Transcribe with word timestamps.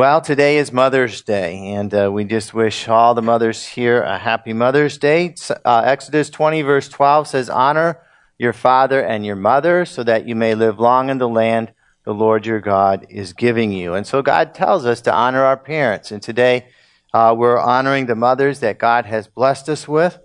Well, 0.00 0.22
today 0.22 0.56
is 0.56 0.72
Mother's 0.72 1.20
Day, 1.20 1.74
and 1.74 1.92
uh, 1.92 2.10
we 2.10 2.24
just 2.24 2.54
wish 2.54 2.88
all 2.88 3.12
the 3.12 3.20
mothers 3.20 3.66
here 3.66 4.00
a 4.00 4.16
happy 4.16 4.54
Mother's 4.54 4.96
Day. 4.96 5.34
Uh, 5.62 5.82
Exodus 5.84 6.30
20, 6.30 6.62
verse 6.62 6.88
12 6.88 7.28
says, 7.28 7.50
Honor 7.50 8.00
your 8.38 8.54
father 8.54 9.04
and 9.04 9.26
your 9.26 9.36
mother 9.36 9.84
so 9.84 10.02
that 10.02 10.26
you 10.26 10.34
may 10.34 10.54
live 10.54 10.80
long 10.80 11.10
in 11.10 11.18
the 11.18 11.28
land 11.28 11.74
the 12.06 12.14
Lord 12.14 12.46
your 12.46 12.60
God 12.60 13.08
is 13.10 13.34
giving 13.34 13.72
you. 13.72 13.92
And 13.92 14.06
so 14.06 14.22
God 14.22 14.54
tells 14.54 14.86
us 14.86 15.02
to 15.02 15.12
honor 15.12 15.42
our 15.42 15.58
parents. 15.58 16.10
And 16.10 16.22
today 16.22 16.68
uh, 17.12 17.34
we're 17.36 17.58
honoring 17.58 18.06
the 18.06 18.14
mothers 18.14 18.60
that 18.60 18.78
God 18.78 19.04
has 19.04 19.28
blessed 19.28 19.68
us 19.68 19.86
with. 19.86 20.18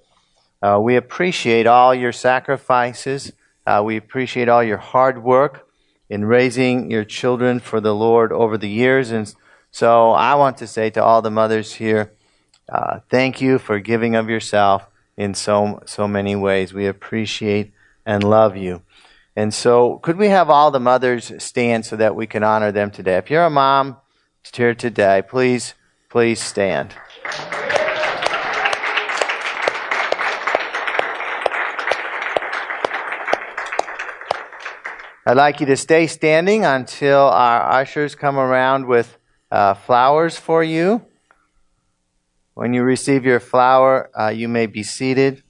Uh, 0.62 0.80
we 0.82 0.96
appreciate 0.96 1.68
all 1.68 1.94
your 1.94 2.14
sacrifices. 2.14 3.34
Uh, 3.68 3.82
we 3.86 3.98
appreciate 3.98 4.48
all 4.48 4.64
your 4.64 4.78
hard 4.78 5.22
work 5.22 5.68
in 6.10 6.24
raising 6.24 6.90
your 6.90 7.04
children 7.04 7.60
for 7.60 7.82
the 7.82 7.94
Lord 7.94 8.32
over 8.32 8.58
the 8.58 8.70
years. 8.70 9.12
And 9.12 9.36
so 9.76 10.12
I 10.12 10.36
want 10.36 10.56
to 10.60 10.68
say 10.68 10.90
to 10.92 11.04
all 11.04 11.22
the 11.22 11.30
mothers 11.30 11.74
here, 11.74 12.14
uh, 12.70 13.02
thank 13.10 13.42
you 13.42 13.60
for 13.60 13.78
giving 13.82 14.16
of 14.16 14.30
yourself 14.30 14.88
in 15.18 15.34
so 15.34 15.84
so 15.86 16.08
many 16.08 16.34
ways. 16.34 16.74
We 16.74 16.88
appreciate 16.88 17.74
and 18.06 18.24
love 18.24 18.56
you. 18.56 18.84
And 19.36 19.54
so, 19.54 19.98
could 19.98 20.16
we 20.16 20.30
have 20.30 20.50
all 20.50 20.72
the 20.72 20.80
mothers 20.80 21.30
stand 21.44 21.86
so 21.86 21.98
that 21.98 22.16
we 22.16 22.26
can 22.26 22.42
honor 22.42 22.72
them 22.72 22.90
today? 22.90 23.18
If 23.18 23.30
you're 23.30 23.44
a 23.44 23.50
mom 23.50 23.98
here 24.54 24.74
today, 24.74 25.22
please, 25.28 25.74
please 26.10 26.40
stand. 26.40 26.96
I'd 35.26 35.36
like 35.36 35.60
you 35.60 35.66
to 35.66 35.76
stay 35.76 36.08
standing 36.08 36.64
until 36.64 37.24
our 37.28 37.82
ushers 37.82 38.16
come 38.16 38.38
around 38.38 38.86
with 38.86 39.18
uh, 39.56 39.74
flowers 39.74 40.38
for 40.38 40.62
you. 40.62 41.06
When 42.56 42.74
you 42.74 42.84
receive 42.84 43.24
your 43.24 43.40
flower, 43.40 44.10
uh, 44.18 44.28
you 44.28 44.50
may 44.50 44.66
be 44.66 44.84
seated. 44.84 45.44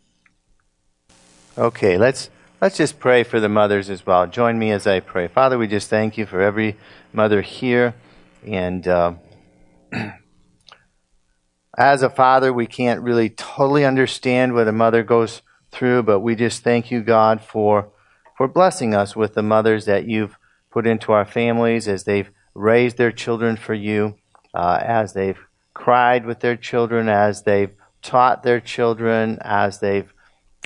Okay, 1.58 1.97
let's 1.97 2.30
let's 2.62 2.78
just 2.78 3.00
pray 3.00 3.23
for 3.23 3.39
the 3.39 3.50
mothers 3.50 3.89
as 3.89 4.06
well. 4.06 4.28
Join 4.28 4.59
me 4.59 4.72
as 4.72 4.86
I 4.86 5.00
pray. 5.00 5.28
Father, 5.28 5.58
we 5.58 5.67
just 5.67 5.89
thank 5.89 6.20
you 6.20 6.28
for 6.28 6.39
every 6.39 6.78
mother 7.14 7.42
here, 7.42 7.95
and 8.45 8.88
uh, 8.88 9.14
as 11.78 12.03
a 12.03 12.09
father, 12.09 12.53
we 12.53 12.67
can't 12.67 13.02
really 13.02 13.31
totally 13.31 13.86
understand 13.86 14.53
what 14.53 14.67
a 14.67 14.72
mother 14.72 15.02
goes 15.02 15.42
through, 15.72 16.03
but 16.03 16.19
we 16.19 16.36
just 16.36 16.64
thank 16.64 16.92
you, 16.92 17.02
God, 17.02 17.42
for 17.42 17.90
for 18.38 18.47
blessing 18.47 18.94
us 18.94 19.16
with 19.16 19.34
the 19.34 19.44
mothers 19.44 19.86
that 19.86 20.06
you've 20.06 20.38
put 20.69 20.86
into 20.86 21.12
our 21.12 21.25
families 21.25 21.88
as 21.88 22.03
they've 22.03 22.30
raised 22.56 22.98
their 22.98 23.11
children 23.11 23.58
for 23.58 23.73
you, 23.73 24.16
uh, 24.53 24.80
as 24.81 25.14
they've 25.14 25.39
cried 25.73 26.25
with 26.25 26.39
their 26.39 26.56
children, 26.56 27.09
as 27.09 27.44
they've 27.44 27.75
taught 28.02 28.44
their 28.44 28.59
children, 28.59 29.38
as 29.42 29.80
they've 29.80 30.12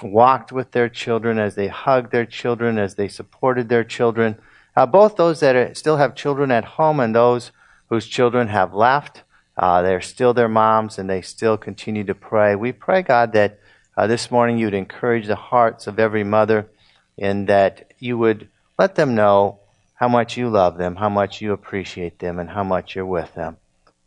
walked 0.03 0.51
with 0.51 0.71
their 0.71 0.87
children, 0.87 1.39
as 1.39 1.55
they 1.55 1.67
hugged 1.67 2.11
their 2.11 2.25
children, 2.25 2.77
as 2.77 2.95
they 2.95 3.07
supported 3.07 3.67
their 3.67 3.83
children. 3.83 4.37
Uh, 4.75 4.85
both 4.85 5.15
those 5.15 5.39
that 5.39 5.55
are, 5.55 5.73
still 5.73 5.97
have 5.97 6.15
children 6.15 6.51
at 6.51 6.63
home 6.63 6.99
and 6.99 7.13
those 7.13 7.51
whose 7.89 8.07
children 8.07 8.47
have 8.47 8.73
left, 8.73 9.23
uh, 9.57 9.81
they're 9.81 9.99
still 9.99 10.33
their 10.33 10.47
moms 10.47 10.97
and 10.97 11.09
they 11.09 11.21
still 11.21 11.57
continue 11.57 12.03
to 12.03 12.15
pray. 12.15 12.55
We 12.55 12.71
pray, 12.71 13.01
God, 13.01 13.33
that 13.33 13.59
uh, 13.97 14.07
this 14.07 14.31
morning 14.31 14.57
you'd 14.57 14.73
encourage 14.73 15.27
the 15.27 15.35
hearts 15.35 15.87
of 15.87 15.99
every 15.99 16.23
mother 16.23 16.69
and 17.17 17.47
that 17.47 17.91
you 17.99 18.17
would 18.17 18.47
let 18.77 18.95
them 18.95 19.15
know 19.15 19.58
how 19.99 20.07
much 20.07 20.37
you 20.37 20.47
love 20.47 20.77
them, 20.77 20.95
how 20.95 21.09
much 21.09 21.41
you 21.41 21.51
appreciate 21.51 22.19
them, 22.19 22.39
and 22.39 22.49
how 22.49 22.63
much 22.63 22.95
you're 22.95 23.05
with 23.05 23.35
them. 23.35 23.57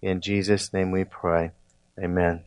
In 0.00 0.22
Jesus' 0.22 0.72
name 0.72 0.90
we 0.90 1.04
pray. 1.04 1.50
Amen. 2.02 2.44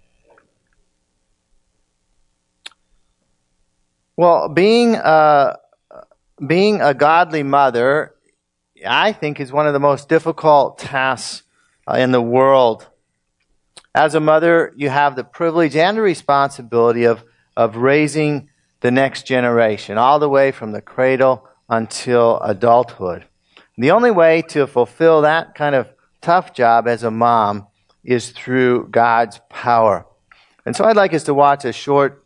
Well, 4.17 4.49
being 4.49 4.95
a, 4.95 5.59
being 6.45 6.81
a 6.81 6.95
godly 6.95 7.43
mother, 7.43 8.15
I 8.83 9.11
think, 9.13 9.39
is 9.39 9.51
one 9.51 9.67
of 9.67 9.73
the 9.73 9.79
most 9.79 10.09
difficult 10.09 10.79
tasks 10.79 11.43
uh, 11.87 11.97
in 11.97 12.11
the 12.11 12.21
world. 12.23 12.87
As 13.93 14.15
a 14.15 14.19
mother, 14.19 14.73
you 14.75 14.89
have 14.89 15.15
the 15.15 15.23
privilege 15.23 15.75
and 15.75 15.95
the 15.95 16.01
responsibility 16.01 17.03
of, 17.03 17.23
of 17.55 17.75
raising 17.75 18.49
the 18.79 18.89
next 18.89 19.27
generation, 19.27 19.99
all 19.99 20.17
the 20.17 20.29
way 20.29 20.51
from 20.51 20.71
the 20.71 20.81
cradle 20.81 21.47
until 21.69 22.39
adulthood. 22.39 23.25
The 23.77 23.91
only 23.91 24.11
way 24.11 24.41
to 24.49 24.67
fulfill 24.67 25.21
that 25.21 25.53
kind 25.53 25.75
of 25.75 25.89
tough 26.21 26.53
job 26.53 26.87
as 26.87 27.03
a 27.03 27.11
mom 27.11 27.67
is 28.03 28.29
through 28.29 28.87
God's 28.87 29.41
power. 29.49 30.05
And 30.65 30.75
so 30.75 30.85
I'd 30.85 30.95
like 30.95 31.13
us 31.13 31.25
to 31.25 31.33
watch 31.33 31.65
a 31.65 31.73
short, 31.73 32.23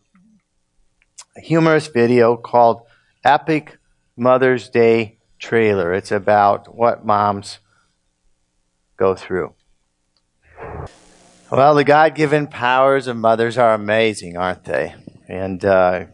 humorous 1.36 1.88
video 1.88 2.38
called 2.38 2.84
Epic 3.24 3.78
Mother's 4.16 4.70
Day 4.70 5.18
Trailer. 5.40 5.94
It's 5.94 6.12
about 6.12 6.76
what 6.76 7.06
moms 7.06 7.60
go 8.96 9.16
through. 9.16 9.54
Well, 11.52 11.74
the 11.74 11.84
God 11.84 12.14
given 12.14 12.46
powers 12.46 13.08
of 13.08 13.18
mothers 13.18 13.58
are 13.58 13.74
amazing, 13.74 14.38
aren't 14.38 14.66
they? 14.66 14.94
And 15.28 15.66
uh, 15.66 16.06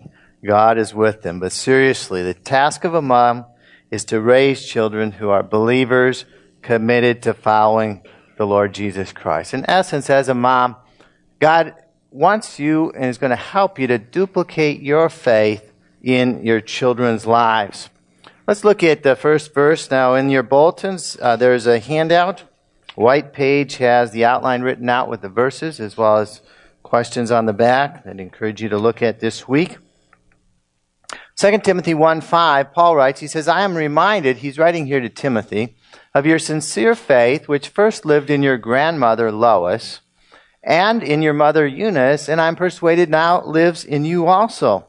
God 0.45 0.77
is 0.77 0.93
with 0.93 1.23
them. 1.23 1.41
But 1.41 1.51
seriously, 1.51 2.23
the 2.23 2.33
task 2.33 2.85
of 2.85 2.93
a 2.93 3.01
mom 3.01 3.45
is 3.91 4.05
to 4.05 4.19
raise 4.19 4.65
children 4.65 5.13
who 5.13 5.29
are 5.29 5.43
believers 5.43 6.25
committed 6.61 7.21
to 7.23 7.33
following 7.33 8.01
the 8.37 8.45
Lord 8.45 8.73
Jesus 8.73 9.11
Christ. 9.11 9.53
In 9.53 9.69
essence, 9.69 10.09
as 10.09 10.29
a 10.29 10.33
mom, 10.33 10.75
God 11.39 11.75
wants 12.11 12.59
you 12.59 12.91
and 12.91 13.05
is 13.05 13.17
going 13.17 13.29
to 13.29 13.35
help 13.35 13.77
you 13.77 13.87
to 13.87 13.97
duplicate 13.97 14.81
your 14.81 15.09
faith 15.09 15.71
in 16.01 16.43
your 16.45 16.61
children's 16.61 17.25
lives. 17.25 17.89
Let's 18.47 18.63
look 18.63 18.83
at 18.83 19.03
the 19.03 19.15
first 19.15 19.53
verse. 19.53 19.89
Now, 19.89 20.15
in 20.15 20.29
your 20.29 20.43
bulletins, 20.43 21.17
uh, 21.21 21.35
there's 21.35 21.67
a 21.67 21.79
handout. 21.79 22.43
White 22.95 23.33
page 23.33 23.77
has 23.77 24.11
the 24.11 24.23
outline 24.23 24.61
written 24.61 24.87
out 24.87 25.09
with 25.09 25.21
the 25.21 25.29
verses 25.29 25.79
as 25.79 25.97
well 25.97 26.17
as 26.17 26.41
questions 26.83 27.31
on 27.31 27.45
the 27.45 27.53
back 27.53 28.03
that 28.05 28.17
I 28.17 28.21
encourage 28.21 28.61
you 28.61 28.69
to 28.69 28.77
look 28.77 29.01
at 29.01 29.19
this 29.19 29.47
week. 29.47 29.77
2 31.37 31.57
Timothy 31.59 31.93
1 31.93 32.21
5, 32.21 32.71
Paul 32.71 32.95
writes, 32.95 33.19
he 33.19 33.27
says, 33.27 33.49
I 33.49 33.61
am 33.61 33.75
reminded, 33.75 34.37
he's 34.37 34.57
writing 34.57 34.85
here 34.85 35.01
to 35.01 35.09
Timothy, 35.09 35.75
of 36.13 36.25
your 36.25 36.39
sincere 36.39 36.95
faith, 36.95 37.49
which 37.49 37.67
first 37.67 38.05
lived 38.05 38.29
in 38.29 38.41
your 38.41 38.57
grandmother 38.57 39.33
Lois 39.33 39.99
and 40.63 41.03
in 41.03 41.21
your 41.21 41.33
mother 41.33 41.67
Eunice, 41.67 42.29
and 42.29 42.39
I'm 42.39 42.55
persuaded 42.55 43.09
now 43.09 43.43
lives 43.43 43.83
in 43.83 44.05
you 44.05 44.27
also. 44.27 44.87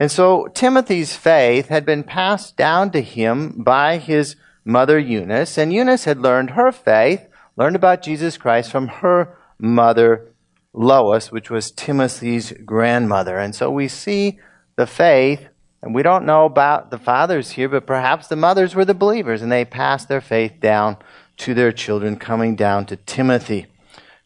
And 0.00 0.10
so 0.10 0.48
Timothy's 0.48 1.16
faith 1.16 1.68
had 1.68 1.86
been 1.86 2.02
passed 2.02 2.56
down 2.56 2.90
to 2.90 3.00
him 3.00 3.62
by 3.62 3.98
his 3.98 4.34
mother 4.64 4.98
Eunice, 4.98 5.56
and 5.56 5.72
Eunice 5.72 6.04
had 6.04 6.18
learned 6.18 6.50
her 6.50 6.72
faith, 6.72 7.28
learned 7.56 7.76
about 7.76 8.02
Jesus 8.02 8.36
Christ 8.36 8.72
from 8.72 8.88
her 8.88 9.38
mother 9.60 10.32
Lois, 10.72 11.30
which 11.30 11.50
was 11.50 11.70
Timothy's 11.70 12.52
grandmother. 12.64 13.38
And 13.38 13.54
so 13.54 13.70
we 13.70 13.86
see 13.86 14.40
the 14.74 14.86
faith 14.86 15.48
and 15.82 15.94
we 15.94 16.02
don't 16.02 16.26
know 16.26 16.44
about 16.44 16.90
the 16.90 16.98
fathers 16.98 17.52
here, 17.52 17.68
but 17.68 17.86
perhaps 17.86 18.26
the 18.26 18.36
mothers 18.36 18.74
were 18.74 18.84
the 18.84 18.94
believers 18.94 19.42
and 19.42 19.52
they 19.52 19.64
passed 19.64 20.08
their 20.08 20.20
faith 20.20 20.60
down 20.60 20.96
to 21.38 21.54
their 21.54 21.70
children, 21.70 22.16
coming 22.16 22.56
down 22.56 22.84
to 22.86 22.96
Timothy. 22.96 23.66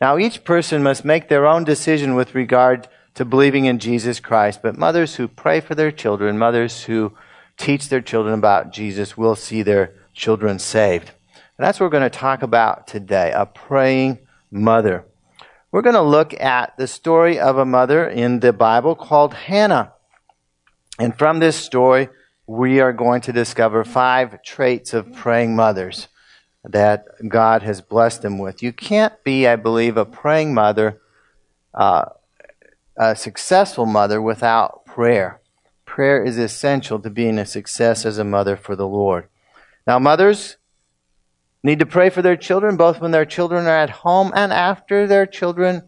Now, 0.00 0.18
each 0.18 0.44
person 0.44 0.82
must 0.82 1.04
make 1.04 1.28
their 1.28 1.46
own 1.46 1.64
decision 1.64 2.14
with 2.14 2.34
regard 2.34 2.88
to 3.14 3.24
believing 3.24 3.66
in 3.66 3.78
Jesus 3.78 4.18
Christ, 4.18 4.60
but 4.62 4.78
mothers 4.78 5.16
who 5.16 5.28
pray 5.28 5.60
for 5.60 5.74
their 5.74 5.92
children, 5.92 6.38
mothers 6.38 6.84
who 6.84 7.12
teach 7.58 7.88
their 7.88 8.00
children 8.00 8.34
about 8.34 8.72
Jesus, 8.72 9.16
will 9.16 9.36
see 9.36 9.62
their 9.62 9.92
children 10.14 10.58
saved. 10.58 11.10
And 11.58 11.66
that's 11.66 11.78
what 11.78 11.86
we're 11.86 11.98
going 11.98 12.10
to 12.10 12.18
talk 12.18 12.42
about 12.42 12.86
today 12.86 13.30
a 13.34 13.44
praying 13.44 14.18
mother. 14.50 15.04
We're 15.70 15.82
going 15.82 15.94
to 15.94 16.02
look 16.02 16.38
at 16.40 16.76
the 16.76 16.86
story 16.86 17.38
of 17.38 17.58
a 17.58 17.64
mother 17.64 18.06
in 18.08 18.40
the 18.40 18.52
Bible 18.52 18.94
called 18.94 19.34
Hannah. 19.34 19.92
And 21.02 21.18
from 21.18 21.40
this 21.40 21.56
story, 21.56 22.10
we 22.46 22.78
are 22.78 22.92
going 22.92 23.22
to 23.22 23.32
discover 23.32 23.82
five 23.82 24.40
traits 24.44 24.94
of 24.94 25.12
praying 25.12 25.56
mothers 25.56 26.06
that 26.62 27.06
God 27.28 27.64
has 27.64 27.80
blessed 27.80 28.22
them 28.22 28.38
with. 28.38 28.62
You 28.62 28.72
can't 28.72 29.12
be, 29.24 29.48
I 29.48 29.56
believe, 29.56 29.96
a 29.96 30.04
praying 30.04 30.54
mother, 30.54 31.00
uh, 31.74 32.04
a 32.96 33.16
successful 33.16 33.84
mother, 33.84 34.22
without 34.22 34.84
prayer. 34.86 35.40
Prayer 35.86 36.22
is 36.22 36.38
essential 36.38 37.00
to 37.00 37.10
being 37.10 37.36
a 37.36 37.46
success 37.46 38.06
as 38.06 38.18
a 38.18 38.24
mother 38.24 38.56
for 38.56 38.76
the 38.76 38.86
Lord. 38.86 39.26
Now, 39.88 39.98
mothers 39.98 40.56
need 41.64 41.80
to 41.80 41.86
pray 41.86 42.10
for 42.10 42.22
their 42.22 42.36
children 42.36 42.76
both 42.76 43.00
when 43.00 43.10
their 43.10 43.26
children 43.26 43.66
are 43.66 43.76
at 43.76 43.90
home 43.90 44.30
and 44.36 44.52
after 44.52 45.08
their 45.08 45.26
children 45.26 45.82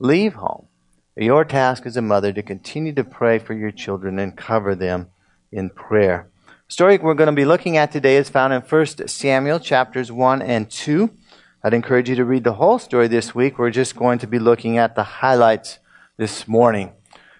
leave 0.00 0.34
home. 0.34 0.65
Your 1.18 1.46
task 1.46 1.86
as 1.86 1.96
a 1.96 2.02
mother 2.02 2.30
to 2.34 2.42
continue 2.42 2.92
to 2.92 3.02
pray 3.02 3.38
for 3.38 3.54
your 3.54 3.70
children 3.70 4.18
and 4.18 4.36
cover 4.36 4.74
them 4.74 5.08
in 5.50 5.70
prayer. 5.70 6.28
The 6.68 6.72
story 6.72 6.98
we're 6.98 7.14
going 7.14 7.28
to 7.28 7.32
be 7.32 7.46
looking 7.46 7.78
at 7.78 7.90
today 7.90 8.16
is 8.16 8.28
found 8.28 8.52
in 8.52 8.60
1 8.60 8.86
Samuel 9.08 9.58
chapters 9.58 10.12
1 10.12 10.42
and 10.42 10.70
2. 10.70 11.10
I'd 11.64 11.72
encourage 11.72 12.10
you 12.10 12.16
to 12.16 12.24
read 12.26 12.44
the 12.44 12.52
whole 12.52 12.78
story 12.78 13.08
this 13.08 13.34
week. 13.34 13.58
We're 13.58 13.70
just 13.70 13.96
going 13.96 14.18
to 14.18 14.26
be 14.26 14.38
looking 14.38 14.76
at 14.76 14.94
the 14.94 15.04
highlights 15.04 15.78
this 16.18 16.46
morning. 16.46 16.92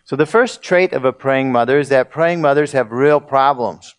So, 0.05 0.17
the 0.17 0.25
first 0.25 0.62
trait 0.62 0.94
of 0.94 1.05
a 1.05 1.12
praying 1.12 1.52
mother 1.52 1.78
is 1.78 1.90
that 1.90 2.11
praying 2.11 2.40
mothers 2.40 2.73
have 2.73 2.93
real 2.93 3.20
problems. 3.20 3.94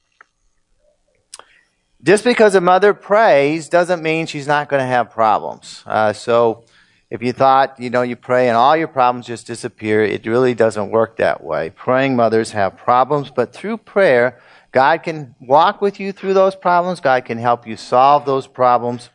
Just 2.01 2.23
because 2.23 2.55
a 2.55 2.61
mother 2.61 2.95
prays 2.95 3.69
doesn't 3.69 4.01
mean 4.01 4.25
she's 4.25 4.47
not 4.47 4.69
going 4.69 4.81
to 4.81 4.87
have 4.87 5.11
problems. 5.11 5.83
Uh, 5.85 6.13
so, 6.13 6.65
if 7.09 7.21
you 7.21 7.31
thought, 7.31 7.79
you 7.79 7.89
know, 7.89 8.01
you 8.01 8.15
pray 8.15 8.49
and 8.49 8.57
all 8.57 8.75
your 8.75 8.89
problems 8.89 9.27
just 9.27 9.47
disappear, 9.47 10.03
it 10.03 10.25
really 10.25 10.53
doesn't 10.53 10.91
work 10.91 11.17
that 11.17 11.41
way. 11.43 11.69
Praying 11.69 12.15
mothers 12.15 12.51
have 12.51 12.77
problems, 12.77 13.31
but 13.31 13.53
through 13.53 13.77
prayer, 13.77 14.39
God 14.71 15.03
can 15.03 15.33
walk 15.39 15.81
with 15.81 15.99
you 15.99 16.11
through 16.11 16.33
those 16.33 16.55
problems. 16.55 16.99
God 16.99 17.23
can 17.23 17.37
help 17.37 17.65
you 17.65 17.77
solve 17.77 18.25
those 18.25 18.45
problems. 18.45 19.09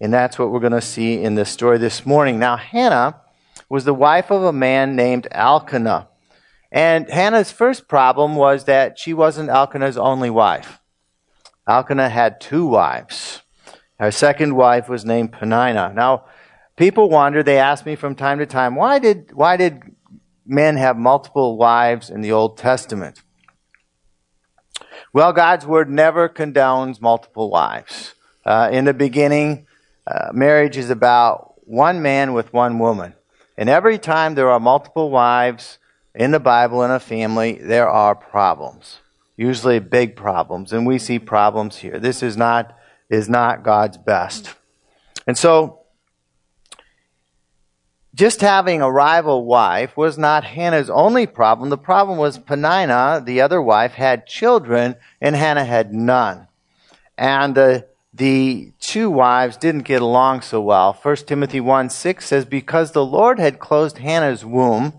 And 0.00 0.12
that's 0.12 0.38
what 0.38 0.50
we're 0.50 0.60
going 0.60 0.72
to 0.72 0.80
see 0.80 1.22
in 1.22 1.34
this 1.34 1.50
story 1.50 1.78
this 1.78 2.06
morning. 2.06 2.38
Now, 2.38 2.56
Hannah 2.56 3.20
was 3.68 3.84
the 3.84 3.94
wife 3.94 4.30
of 4.30 4.42
a 4.42 4.52
man 4.52 4.96
named 4.96 5.28
Elkanah. 5.30 6.08
And 6.72 7.08
Hannah's 7.08 7.52
first 7.52 7.86
problem 7.86 8.34
was 8.34 8.64
that 8.64 8.98
she 8.98 9.14
wasn't 9.14 9.50
Elkanah's 9.50 9.96
only 9.96 10.30
wife. 10.30 10.80
Elkanah 11.68 12.08
had 12.08 12.40
two 12.40 12.66
wives. 12.66 13.42
Her 13.98 14.10
second 14.10 14.56
wife 14.56 14.88
was 14.88 15.04
named 15.04 15.32
Peninnah. 15.32 15.92
Now, 15.94 16.24
people 16.76 17.08
wonder, 17.08 17.42
they 17.42 17.58
ask 17.58 17.84
me 17.84 17.96
from 17.96 18.14
time 18.14 18.38
to 18.38 18.46
time, 18.46 18.74
why 18.74 18.98
did, 18.98 19.32
why 19.32 19.56
did 19.56 19.82
men 20.46 20.76
have 20.76 20.96
multiple 20.96 21.56
wives 21.56 22.10
in 22.10 22.20
the 22.20 22.32
Old 22.32 22.56
Testament? 22.56 23.22
Well, 25.12 25.32
God's 25.32 25.66
word 25.66 25.90
never 25.90 26.28
condones 26.28 27.00
multiple 27.00 27.50
wives. 27.50 28.14
Uh, 28.44 28.68
in 28.70 28.84
the 28.84 28.94
beginning, 28.94 29.66
uh, 30.06 30.30
marriage 30.32 30.76
is 30.76 30.90
about 30.90 31.54
one 31.66 32.02
man 32.02 32.32
with 32.32 32.52
one 32.52 32.78
woman. 32.78 33.14
And 33.56 33.68
every 33.68 33.98
time 33.98 34.34
there 34.34 34.50
are 34.50 34.60
multiple 34.60 35.10
wives 35.10 35.78
in 36.14 36.30
the 36.30 36.40
Bible 36.40 36.82
in 36.82 36.90
a 36.90 37.00
family, 37.00 37.54
there 37.54 37.88
are 37.88 38.14
problems. 38.14 39.00
Usually 39.36 39.78
big 39.78 40.16
problems. 40.16 40.72
And 40.72 40.86
we 40.86 40.98
see 40.98 41.18
problems 41.18 41.78
here. 41.78 41.98
This 41.98 42.22
is 42.22 42.36
not, 42.36 42.76
is 43.08 43.28
not 43.28 43.62
God's 43.64 43.96
best. 43.96 44.54
And 45.26 45.36
so, 45.36 45.85
just 48.16 48.40
having 48.40 48.80
a 48.80 48.90
rival 48.90 49.44
wife 49.44 49.94
was 49.94 50.16
not 50.16 50.42
Hannah's 50.42 50.88
only 50.88 51.26
problem. 51.26 51.68
The 51.68 51.76
problem 51.76 52.16
was 52.16 52.38
Peninnah, 52.38 53.22
the 53.24 53.42
other 53.42 53.60
wife, 53.60 53.92
had 53.92 54.26
children, 54.26 54.96
and 55.20 55.36
Hannah 55.36 55.66
had 55.66 55.92
none. 55.92 56.48
And 57.18 57.54
the 57.54 57.86
the 58.14 58.72
two 58.80 59.10
wives 59.10 59.58
didn't 59.58 59.82
get 59.82 60.00
along 60.00 60.40
so 60.40 60.62
well. 60.62 60.98
1 61.02 61.16
Timothy 61.16 61.60
1 61.60 61.90
6 61.90 62.24
says, 62.24 62.46
Because 62.46 62.92
the 62.92 63.04
Lord 63.04 63.38
had 63.38 63.58
closed 63.58 63.98
Hannah's 63.98 64.42
womb, 64.42 64.94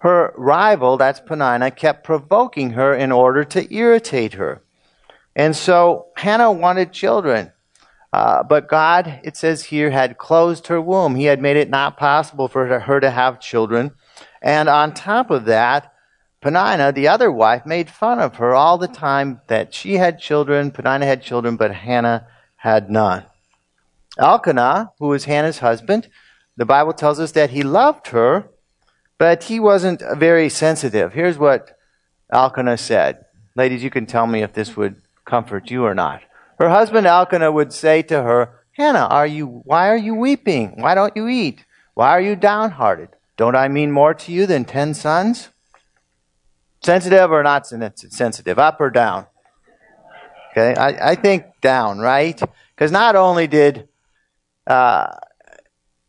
her 0.00 0.34
rival, 0.36 0.98
that's 0.98 1.20
Peninnah, 1.20 1.70
kept 1.70 2.04
provoking 2.04 2.72
her 2.72 2.92
in 2.94 3.10
order 3.10 3.44
to 3.44 3.74
irritate 3.74 4.34
her. 4.34 4.62
And 5.34 5.56
so 5.56 6.08
Hannah 6.16 6.52
wanted 6.52 6.92
children. 6.92 7.52
Uh, 8.12 8.42
but 8.42 8.68
God, 8.68 9.20
it 9.22 9.36
says 9.36 9.64
here, 9.64 9.90
had 9.90 10.18
closed 10.18 10.66
her 10.66 10.80
womb. 10.80 11.14
He 11.14 11.24
had 11.24 11.40
made 11.40 11.56
it 11.56 11.70
not 11.70 11.96
possible 11.96 12.48
for 12.48 12.80
her 12.80 13.00
to 13.00 13.10
have 13.10 13.40
children. 13.40 13.92
And 14.42 14.68
on 14.68 14.94
top 14.94 15.30
of 15.30 15.44
that, 15.44 15.92
Peninnah, 16.40 16.92
the 16.92 17.06
other 17.06 17.30
wife, 17.30 17.66
made 17.66 17.90
fun 17.90 18.18
of 18.18 18.36
her 18.36 18.54
all 18.54 18.78
the 18.78 18.88
time 18.88 19.42
that 19.46 19.74
she 19.74 19.94
had 19.94 20.18
children, 20.18 20.70
Peninnah 20.70 21.06
had 21.06 21.22
children, 21.22 21.56
but 21.56 21.72
Hannah 21.72 22.26
had 22.56 22.90
none. 22.90 23.24
Elkanah, 24.18 24.92
who 24.98 25.08
was 25.08 25.24
Hannah's 25.24 25.58
husband, 25.58 26.08
the 26.56 26.64
Bible 26.64 26.92
tells 26.92 27.20
us 27.20 27.32
that 27.32 27.50
he 27.50 27.62
loved 27.62 28.08
her, 28.08 28.50
but 29.18 29.44
he 29.44 29.60
wasn't 29.60 30.02
very 30.16 30.48
sensitive. 30.48 31.12
Here's 31.12 31.38
what 31.38 31.78
Elkanah 32.32 32.78
said. 32.78 33.24
Ladies, 33.54 33.84
you 33.84 33.90
can 33.90 34.06
tell 34.06 34.26
me 34.26 34.42
if 34.42 34.52
this 34.52 34.76
would 34.76 35.02
comfort 35.24 35.70
you 35.70 35.84
or 35.84 35.94
not. 35.94 36.22
Her 36.60 36.68
husband 36.68 37.06
Elkanah 37.06 37.50
would 37.50 37.72
say 37.72 38.02
to 38.02 38.22
her, 38.22 38.60
Hannah, 38.72 39.06
are 39.06 39.26
you, 39.26 39.62
why 39.64 39.88
are 39.88 39.96
you 39.96 40.14
weeping? 40.14 40.74
Why 40.76 40.94
don't 40.94 41.16
you 41.16 41.26
eat? 41.26 41.64
Why 41.94 42.10
are 42.10 42.20
you 42.20 42.36
downhearted? 42.36 43.08
Don't 43.38 43.56
I 43.56 43.68
mean 43.68 43.90
more 43.90 44.12
to 44.12 44.30
you 44.30 44.44
than 44.44 44.66
ten 44.66 44.92
sons? 44.92 45.48
Sensitive 46.82 47.32
or 47.32 47.42
not 47.42 47.66
sensitive? 47.66 48.58
Up 48.58 48.78
or 48.78 48.90
down? 48.90 49.24
Okay, 50.50 50.74
I, 50.78 51.12
I 51.12 51.14
think 51.14 51.44
down, 51.62 51.98
right? 51.98 52.38
Because 52.74 52.92
not 52.92 53.16
only 53.16 53.46
did 53.46 53.88
uh, 54.66 55.06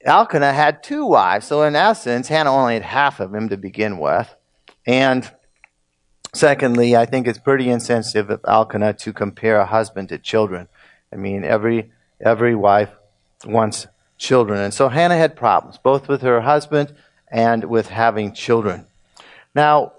Elkanah 0.04 0.52
had 0.52 0.84
two 0.84 1.06
wives, 1.06 1.48
so 1.48 1.64
in 1.64 1.78
essence, 1.78 2.28
Hannah 2.28 2.54
only 2.54 2.74
had 2.74 2.84
half 2.84 3.22
of 3.22 3.34
him 3.34 3.48
to 3.48 3.56
begin 3.56 4.00
with. 4.00 4.36
And 4.86 5.32
secondly, 6.34 6.96
I 6.96 7.06
think 7.06 7.28
it's 7.28 7.40
pretty 7.40 7.70
insensitive 7.70 8.30
of 8.30 8.42
Elkanah 8.48 8.94
to 8.94 9.14
compare 9.14 9.60
a 9.60 9.66
husband 9.66 10.10
to 10.10 10.18
children. 10.18 10.68
I 11.12 11.16
mean, 11.18 11.44
every 11.44 11.92
every 12.20 12.56
wife 12.56 12.92
wants 13.46 13.88
children, 14.18 14.60
and 14.60 14.74
so 14.74 14.90
Hannah 14.90 15.18
had 15.18 15.36
problems 15.36 15.78
both 15.78 16.08
with 16.08 16.22
her 16.22 16.42
husband 16.42 16.94
and 17.30 17.66
with 17.66 17.90
having 17.90 18.34
children. 18.34 18.86
Now, 19.56 19.94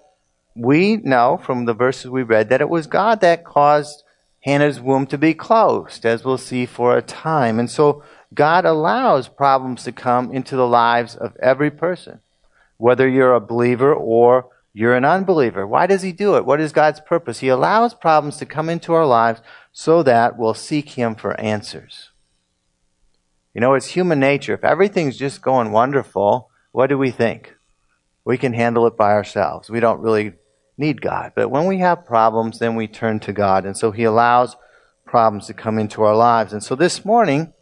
we 0.55 0.97
know 0.97 1.41
from 1.43 1.65
the 1.65 1.75
verses 1.75 2.11
we 2.11 2.23
read 2.23 2.49
that 2.51 2.61
it 2.61 2.69
was 2.69 2.87
God 2.87 3.21
that 3.21 3.45
caused 3.45 4.03
Hannah's 4.41 4.81
womb 4.81 5.07
to 5.07 5.19
be 5.19 5.35
closed, 5.35 6.05
as 6.05 6.25
we'll 6.25 6.39
see 6.39 6.67
for 6.67 6.97
a 6.97 7.03
time. 7.03 7.59
And 7.59 7.71
so 7.71 8.03
God 8.35 8.65
allows 8.65 9.29
problems 9.29 9.85
to 9.85 9.93
come 9.93 10.33
into 10.33 10.57
the 10.57 10.67
lives 10.67 11.15
of 11.15 11.37
every 11.37 11.71
person, 11.71 12.21
whether 12.77 13.09
you're 13.09 13.35
a 13.35 13.41
believer 13.41 13.95
or 13.95 14.49
you're 14.75 14.95
an 14.95 15.05
unbeliever. 15.05 15.67
Why 15.67 15.87
does 15.87 16.03
He 16.03 16.13
do 16.13 16.37
it? 16.37 16.47
What 16.47 16.61
is 16.61 16.73
God's 16.73 17.01
purpose? 17.01 17.41
He 17.41 17.49
allows 17.49 17.95
problems 17.95 18.39
to 18.39 18.47
come 18.47 18.69
into 18.69 18.95
our 18.95 19.07
lives 19.07 19.43
so 19.73 20.03
that 20.03 20.39
we'll 20.39 20.55
seek 20.55 20.91
Him 20.91 21.15
for 21.15 21.39
answers. 21.39 22.11
You 23.55 23.61
know, 23.61 23.75
it's 23.75 23.89
human 23.89 24.19
nature. 24.19 24.55
If 24.55 24.65
everything's 24.65 25.19
just 25.19 25.43
going 25.43 25.73
wonderful, 25.73 26.49
what 26.73 26.87
do 26.87 26.97
we 26.97 27.11
think? 27.11 27.55
We 28.25 28.39
can 28.39 28.55
handle 28.55 28.87
it 28.87 28.97
by 28.97 29.13
ourselves. 29.13 29.69
We 29.69 29.81
don't 29.81 30.01
really 30.01 30.33
need 30.79 31.03
God. 31.03 31.33
But 31.37 31.51
when 31.51 31.67
we 31.67 31.79
have 31.79 32.07
problems, 32.07 32.59
then 32.59 32.75
we 32.75 32.87
turn 32.87 33.21
to 33.21 33.33
God. 33.33 33.67
And 33.67 33.77
so 33.77 33.91
He 33.91 34.05
allows 34.05 34.57
problems 35.05 35.47
to 35.49 35.55
come 35.55 35.79
into 35.79 36.03
our 36.03 36.17
lives. 36.17 36.55
And 36.55 36.63
so 36.63 36.75
this 36.75 37.05
morning, 37.05 37.53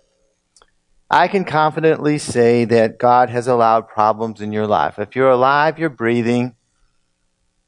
I 1.10 1.26
can 1.26 1.44
confidently 1.44 2.18
say 2.18 2.64
that 2.66 3.00
God 3.00 3.30
has 3.30 3.48
allowed 3.48 3.88
problems 3.88 4.40
in 4.40 4.52
your 4.52 4.68
life. 4.68 4.96
If 4.96 5.16
you're 5.16 5.30
alive, 5.30 5.76
you're 5.76 5.88
breathing, 5.88 6.54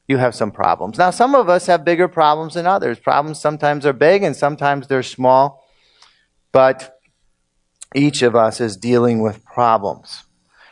you 0.07 0.17
have 0.17 0.35
some 0.35 0.51
problems. 0.51 0.97
Now, 0.97 1.11
some 1.11 1.33
of 1.35 1.49
us 1.49 1.67
have 1.67 1.85
bigger 1.85 2.07
problems 2.07 2.55
than 2.55 2.67
others. 2.67 2.99
Problems 2.99 3.39
sometimes 3.39 3.85
are 3.85 3.93
big 3.93 4.23
and 4.23 4.35
sometimes 4.35 4.87
they're 4.87 5.03
small. 5.03 5.65
But 6.51 6.99
each 7.95 8.21
of 8.21 8.35
us 8.35 8.59
is 8.59 8.77
dealing 8.77 9.21
with 9.21 9.45
problems. 9.45 10.23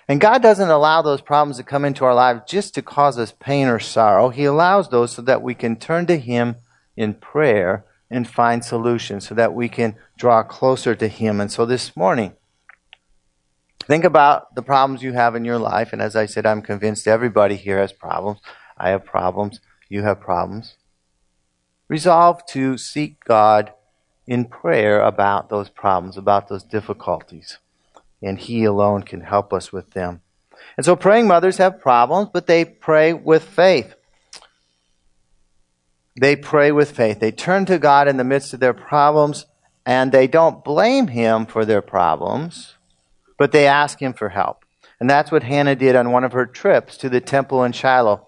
And 0.07 0.19
God 0.19 0.41
doesn't 0.41 0.69
allow 0.69 1.01
those 1.01 1.21
problems 1.21 1.57
to 1.57 1.63
come 1.63 1.85
into 1.85 2.03
our 2.03 2.13
lives 2.13 2.41
just 2.47 2.73
to 2.75 2.81
cause 2.81 3.17
us 3.17 3.33
pain 3.39 3.67
or 3.67 3.79
sorrow. 3.79 4.29
He 4.29 4.43
allows 4.43 4.89
those 4.89 5.13
so 5.13 5.21
that 5.21 5.41
we 5.41 5.53
can 5.53 5.77
turn 5.77 6.05
to 6.07 6.17
Him 6.17 6.57
in 6.97 7.13
prayer 7.13 7.85
and 8.09 8.27
find 8.27 8.65
solutions, 8.65 9.25
so 9.25 9.33
that 9.35 9.53
we 9.53 9.69
can 9.69 9.95
draw 10.17 10.43
closer 10.43 10.93
to 10.95 11.07
Him. 11.07 11.39
And 11.39 11.50
so 11.50 11.65
this 11.65 11.95
morning, 11.95 12.33
think 13.83 14.03
about 14.03 14.53
the 14.53 14.61
problems 14.61 15.01
you 15.01 15.13
have 15.13 15.33
in 15.33 15.45
your 15.45 15.57
life. 15.57 15.93
And 15.93 16.01
as 16.01 16.17
I 16.17 16.25
said, 16.25 16.45
I'm 16.45 16.61
convinced 16.61 17.07
everybody 17.07 17.55
here 17.55 17.79
has 17.79 17.93
problems. 17.93 18.41
I 18.81 18.89
have 18.89 19.05
problems. 19.05 19.61
You 19.88 20.03
have 20.03 20.19
problems. 20.19 20.75
Resolve 21.88 22.45
to 22.47 22.77
seek 22.77 23.23
God 23.23 23.73
in 24.27 24.45
prayer 24.45 25.01
about 25.01 25.50
those 25.50 25.69
problems, 25.69 26.17
about 26.17 26.47
those 26.47 26.63
difficulties 26.63 27.57
and 28.21 28.38
He 28.38 28.63
alone 28.63 29.03
can 29.03 29.21
help 29.21 29.53
us 29.53 29.71
with 29.71 29.91
them. 29.91 30.21
And 30.77 30.85
so 30.85 30.95
praying 30.95 31.27
mothers 31.27 31.57
have 31.57 31.81
problems, 31.81 32.29
but 32.31 32.47
they 32.47 32.63
pray 32.63 33.13
with 33.13 33.43
faith. 33.43 33.95
They 36.19 36.35
pray 36.35 36.71
with 36.71 36.91
faith. 36.91 37.19
They 37.19 37.31
turn 37.31 37.65
to 37.65 37.79
God 37.79 38.07
in 38.07 38.17
the 38.17 38.23
midst 38.23 38.53
of 38.53 38.59
their 38.59 38.73
problems, 38.73 39.45
and 39.85 40.11
they 40.11 40.27
don't 40.27 40.63
blame 40.63 41.07
Him 41.07 41.45
for 41.45 41.65
their 41.65 41.81
problems, 41.81 42.75
but 43.38 43.51
they 43.51 43.65
ask 43.65 44.01
Him 44.01 44.13
for 44.13 44.29
help. 44.29 44.65
And 45.00 45.09
that's 45.09 45.31
what 45.31 45.43
Hannah 45.43 45.75
did 45.75 45.95
on 45.95 46.11
one 46.11 46.23
of 46.23 46.33
her 46.33 46.45
trips 46.45 46.95
to 46.97 47.09
the 47.09 47.21
temple 47.21 47.63
in 47.63 47.71
Shiloh. 47.71 48.27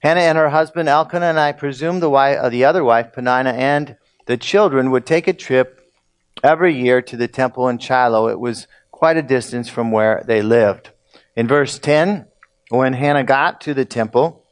Hannah 0.00 0.20
and 0.20 0.38
her 0.38 0.50
husband 0.50 0.88
Elkanah, 0.88 1.26
and 1.26 1.40
I 1.40 1.52
presume 1.52 2.00
the, 2.00 2.10
wife, 2.10 2.38
uh, 2.38 2.48
the 2.48 2.64
other 2.64 2.84
wife, 2.84 3.12
Peninnah, 3.12 3.52
and 3.52 3.96
the 4.26 4.36
children 4.36 4.90
would 4.90 5.06
take 5.06 5.26
a 5.26 5.32
trip 5.32 5.80
every 6.42 6.74
year 6.74 7.00
to 7.02 7.16
the 7.16 7.28
temple 7.28 7.68
in 7.68 7.78
Shiloh. 7.78 8.28
It 8.28 8.38
was 8.38 8.66
quite 8.90 9.16
a 9.16 9.22
distance 9.22 9.68
from 9.68 9.90
where 9.90 10.22
they 10.26 10.42
lived. 10.42 10.90
In 11.34 11.46
verse 11.46 11.78
10, 11.78 12.26
when 12.68 12.92
Hannah 12.92 13.24
got 13.24 13.60
to 13.62 13.74
the 13.74 13.84
temple, 13.84 14.44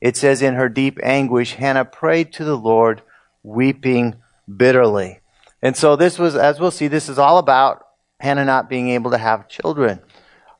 it 0.00 0.16
says, 0.16 0.42
In 0.42 0.54
her 0.54 0.68
deep 0.68 0.98
anguish, 1.02 1.54
Hannah 1.54 1.84
prayed 1.84 2.32
to 2.34 2.44
the 2.44 2.56
Lord, 2.56 3.02
weeping 3.42 4.16
bitterly. 4.56 5.20
And 5.62 5.76
so 5.76 5.96
this 5.96 6.18
was, 6.18 6.36
as 6.36 6.60
we'll 6.60 6.70
see, 6.70 6.88
this 6.88 7.08
is 7.08 7.18
all 7.18 7.38
about 7.38 7.84
Hannah 8.20 8.44
not 8.44 8.68
being 8.68 8.90
able 8.90 9.10
to 9.10 9.18
have 9.18 9.48
children. 9.48 10.00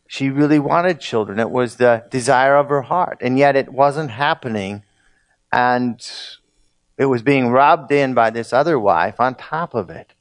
She 0.08 0.30
really 0.30 0.58
wanted 0.58 1.00
children. 1.00 1.38
It 1.38 1.50
was 1.50 1.76
the 1.76 2.02
desire 2.10 2.56
of 2.56 2.70
her 2.70 2.82
heart. 2.82 3.18
And 3.20 3.38
yet 3.38 3.54
it 3.54 3.68
wasn't 3.68 4.10
happening. 4.10 4.82
And 5.52 6.04
it 6.96 7.04
was 7.04 7.22
being 7.22 7.50
rubbed 7.50 7.92
in 7.92 8.14
by 8.14 8.30
this 8.30 8.52
other 8.52 8.78
wife 8.78 9.20
on 9.20 9.34
top 9.36 9.74
of 9.74 9.90
it. 9.90 10.14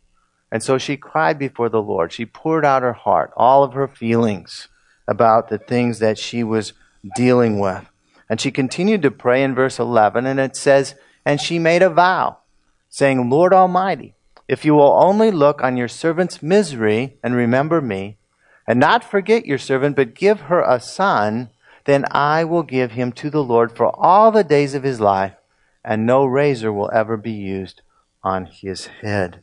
And 0.51 0.61
so 0.61 0.77
she 0.77 0.97
cried 0.97 1.39
before 1.39 1.69
the 1.69 1.81
Lord. 1.81 2.11
She 2.11 2.25
poured 2.25 2.65
out 2.65 2.83
her 2.83 2.93
heart, 2.93 3.31
all 3.35 3.63
of 3.63 3.73
her 3.73 3.87
feelings 3.87 4.67
about 5.07 5.47
the 5.47 5.57
things 5.57 5.99
that 5.99 6.17
she 6.17 6.43
was 6.43 6.73
dealing 7.15 7.57
with. 7.59 7.89
And 8.29 8.41
she 8.41 8.51
continued 8.51 9.01
to 9.03 9.11
pray 9.11 9.41
in 9.41 9.55
verse 9.55 9.79
11, 9.79 10.25
and 10.25 10.39
it 10.39 10.55
says, 10.55 10.95
And 11.25 11.39
she 11.39 11.59
made 11.59 11.81
a 11.81 11.89
vow, 11.89 12.39
saying, 12.89 13.29
Lord 13.29 13.53
Almighty, 13.53 14.15
if 14.47 14.65
you 14.65 14.73
will 14.73 14.93
only 15.01 15.31
look 15.31 15.63
on 15.63 15.77
your 15.77 15.87
servant's 15.87 16.43
misery 16.43 17.17
and 17.23 17.35
remember 17.35 17.81
me, 17.81 18.17
and 18.67 18.79
not 18.79 19.03
forget 19.03 19.45
your 19.45 19.57
servant, 19.57 19.95
but 19.95 20.13
give 20.13 20.41
her 20.41 20.61
a 20.61 20.79
son, 20.79 21.49
then 21.85 22.03
I 22.11 22.43
will 22.43 22.63
give 22.63 22.91
him 22.91 23.13
to 23.13 23.29
the 23.29 23.43
Lord 23.43 23.75
for 23.75 23.87
all 23.95 24.31
the 24.31 24.43
days 24.43 24.75
of 24.75 24.83
his 24.83 24.99
life, 24.99 25.33
and 25.83 26.05
no 26.05 26.25
razor 26.25 26.71
will 26.73 26.91
ever 26.93 27.15
be 27.15 27.31
used 27.31 27.81
on 28.23 28.45
his 28.45 28.87
head. 28.87 29.41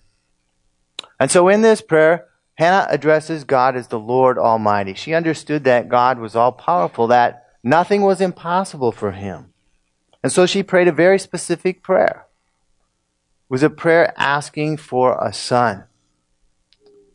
And 1.18 1.30
so 1.30 1.48
in 1.48 1.62
this 1.62 1.80
prayer, 1.80 2.26
Hannah 2.56 2.86
addresses 2.90 3.44
God 3.44 3.76
as 3.76 3.88
the 3.88 3.98
Lord 3.98 4.38
Almighty. 4.38 4.94
She 4.94 5.14
understood 5.14 5.64
that 5.64 5.88
God 5.88 6.18
was 6.18 6.36
all 6.36 6.52
powerful, 6.52 7.06
that 7.06 7.46
nothing 7.62 8.02
was 8.02 8.20
impossible 8.20 8.92
for 8.92 9.12
him. 9.12 9.54
And 10.22 10.30
so 10.30 10.46
she 10.46 10.62
prayed 10.62 10.88
a 10.88 10.92
very 10.92 11.18
specific 11.18 11.82
prayer. 11.82 12.26
It 12.26 13.50
was 13.50 13.62
a 13.62 13.70
prayer 13.70 14.12
asking 14.16 14.76
for 14.76 15.18
a 15.20 15.32
son. 15.32 15.84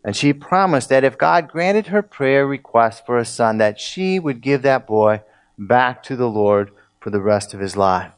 And 0.03 0.15
she 0.15 0.31
promised 0.33 0.89
that 0.89 1.03
if 1.03 1.17
God 1.17 1.49
granted 1.49 1.87
her 1.87 2.01
prayer 2.01 2.47
request 2.47 3.05
for 3.05 3.17
a 3.17 3.25
son, 3.25 3.57
that 3.57 3.79
she 3.79 4.19
would 4.19 4.41
give 4.41 4.61
that 4.61 4.87
boy 4.87 5.21
back 5.57 6.01
to 6.03 6.15
the 6.15 6.29
Lord 6.29 6.71
for 6.99 7.09
the 7.09 7.21
rest 7.21 7.53
of 7.53 7.59
his 7.59 7.75
life. 7.75 8.11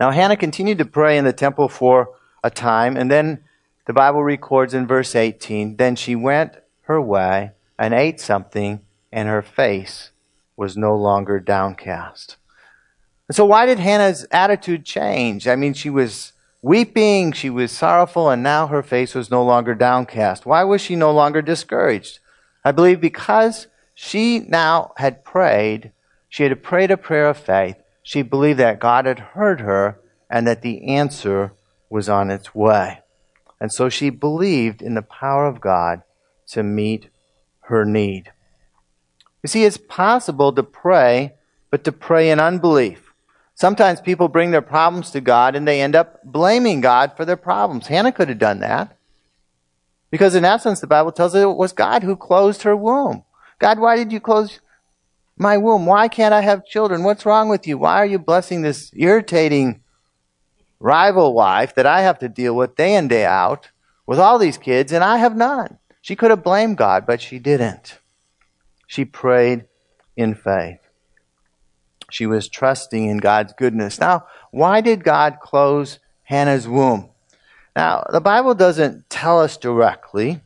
Now, 0.00 0.10
Hannah 0.10 0.36
continued 0.36 0.78
to 0.78 0.84
pray 0.84 1.16
in 1.16 1.24
the 1.24 1.32
temple 1.32 1.68
for 1.68 2.10
a 2.42 2.50
time, 2.50 2.96
and 2.96 3.10
then 3.10 3.44
the 3.86 3.92
Bible 3.92 4.22
records 4.22 4.74
in 4.74 4.86
verse 4.86 5.14
18 5.14 5.76
Then 5.76 5.96
she 5.96 6.14
went 6.14 6.56
her 6.82 7.00
way 7.00 7.52
and 7.78 7.94
ate 7.94 8.20
something, 8.20 8.80
and 9.12 9.28
her 9.28 9.42
face 9.42 10.10
was 10.56 10.76
no 10.76 10.94
longer 10.96 11.40
downcast. 11.40 12.36
And 13.28 13.36
so, 13.36 13.44
why 13.44 13.66
did 13.66 13.78
Hannah's 13.78 14.26
attitude 14.30 14.84
change? 14.84 15.48
I 15.48 15.56
mean, 15.56 15.74
she 15.74 15.90
was 15.90 16.32
weeping, 16.66 17.30
she 17.30 17.48
was 17.48 17.70
sorrowful, 17.70 18.28
and 18.28 18.42
now 18.42 18.66
her 18.66 18.82
face 18.82 19.14
was 19.14 19.30
no 19.30 19.44
longer 19.44 19.72
downcast. 19.72 20.44
Why 20.44 20.64
was 20.64 20.80
she 20.80 20.96
no 20.96 21.12
longer 21.12 21.40
discouraged? 21.40 22.18
I 22.64 22.72
believe 22.72 23.00
because 23.00 23.68
she 23.94 24.40
now 24.40 24.92
had 24.96 25.24
prayed, 25.24 25.92
she 26.28 26.42
had 26.42 26.64
prayed 26.64 26.90
a 26.90 26.96
prayer 26.96 27.28
of 27.28 27.36
faith. 27.36 27.76
She 28.02 28.22
believed 28.22 28.58
that 28.58 28.80
God 28.80 29.06
had 29.06 29.20
heard 29.20 29.60
her 29.60 30.00
and 30.28 30.44
that 30.48 30.62
the 30.62 30.88
answer 30.88 31.52
was 31.88 32.08
on 32.08 32.32
its 32.32 32.52
way. 32.52 32.98
And 33.60 33.72
so 33.72 33.88
she 33.88 34.10
believed 34.10 34.82
in 34.82 34.94
the 34.94 35.02
power 35.02 35.46
of 35.46 35.60
God 35.60 36.02
to 36.48 36.64
meet 36.64 37.10
her 37.60 37.84
need. 37.84 38.32
You 39.44 39.48
see, 39.48 39.64
it's 39.64 39.76
possible 39.76 40.52
to 40.52 40.64
pray, 40.64 41.34
but 41.70 41.84
to 41.84 41.92
pray 41.92 42.28
in 42.28 42.40
unbelief. 42.40 43.05
Sometimes 43.56 44.02
people 44.02 44.28
bring 44.28 44.50
their 44.50 44.60
problems 44.60 45.10
to 45.10 45.20
God 45.22 45.56
and 45.56 45.66
they 45.66 45.80
end 45.80 45.96
up 45.96 46.22
blaming 46.22 46.82
God 46.82 47.16
for 47.16 47.24
their 47.24 47.38
problems. 47.38 47.86
Hannah 47.86 48.12
could 48.12 48.28
have 48.28 48.38
done 48.38 48.60
that. 48.60 48.98
Because 50.10 50.34
in 50.34 50.44
essence, 50.44 50.80
the 50.80 50.86
Bible 50.86 51.10
tells 51.10 51.34
us 51.34 51.42
it 51.42 51.56
was 51.56 51.72
God 51.72 52.02
who 52.02 52.16
closed 52.16 52.62
her 52.62 52.76
womb. 52.76 53.24
God, 53.58 53.78
why 53.78 53.96
did 53.96 54.12
you 54.12 54.20
close 54.20 54.60
my 55.38 55.56
womb? 55.56 55.86
Why 55.86 56.06
can't 56.06 56.34
I 56.34 56.42
have 56.42 56.66
children? 56.66 57.02
What's 57.02 57.24
wrong 57.24 57.48
with 57.48 57.66
you? 57.66 57.78
Why 57.78 57.96
are 57.96 58.06
you 58.06 58.18
blessing 58.18 58.60
this 58.60 58.90
irritating 58.94 59.82
rival 60.78 61.32
wife 61.32 61.74
that 61.76 61.86
I 61.86 62.02
have 62.02 62.18
to 62.18 62.28
deal 62.28 62.54
with 62.54 62.76
day 62.76 62.94
in, 62.94 63.08
day 63.08 63.24
out 63.24 63.70
with 64.06 64.18
all 64.18 64.38
these 64.38 64.58
kids 64.58 64.92
and 64.92 65.02
I 65.02 65.16
have 65.16 65.34
none? 65.34 65.78
She 66.02 66.14
could 66.14 66.30
have 66.30 66.44
blamed 66.44 66.76
God, 66.76 67.06
but 67.06 67.22
she 67.22 67.38
didn't. 67.38 68.00
She 68.86 69.06
prayed 69.06 69.64
in 70.14 70.34
faith. 70.34 70.85
She 72.10 72.26
was 72.26 72.48
trusting 72.48 73.06
in 73.08 73.18
God's 73.18 73.52
goodness. 73.52 74.00
Now, 74.00 74.26
why 74.50 74.80
did 74.80 75.04
God 75.04 75.38
close 75.40 75.98
Hannah's 76.24 76.68
womb? 76.68 77.10
Now, 77.74 78.06
the 78.10 78.20
Bible 78.20 78.54
doesn't 78.54 79.10
tell 79.10 79.40
us 79.40 79.56
directly, 79.56 80.40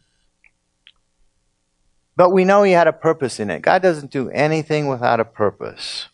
but 2.16 2.30
we 2.30 2.44
know 2.44 2.62
He 2.62 2.72
had 2.72 2.88
a 2.88 2.92
purpose 2.92 3.38
in 3.38 3.50
it. 3.50 3.62
God 3.62 3.82
doesn't 3.82 4.10
do 4.10 4.30
anything 4.30 4.88
without 4.88 5.20
a 5.20 5.24
purpose. 5.24 6.08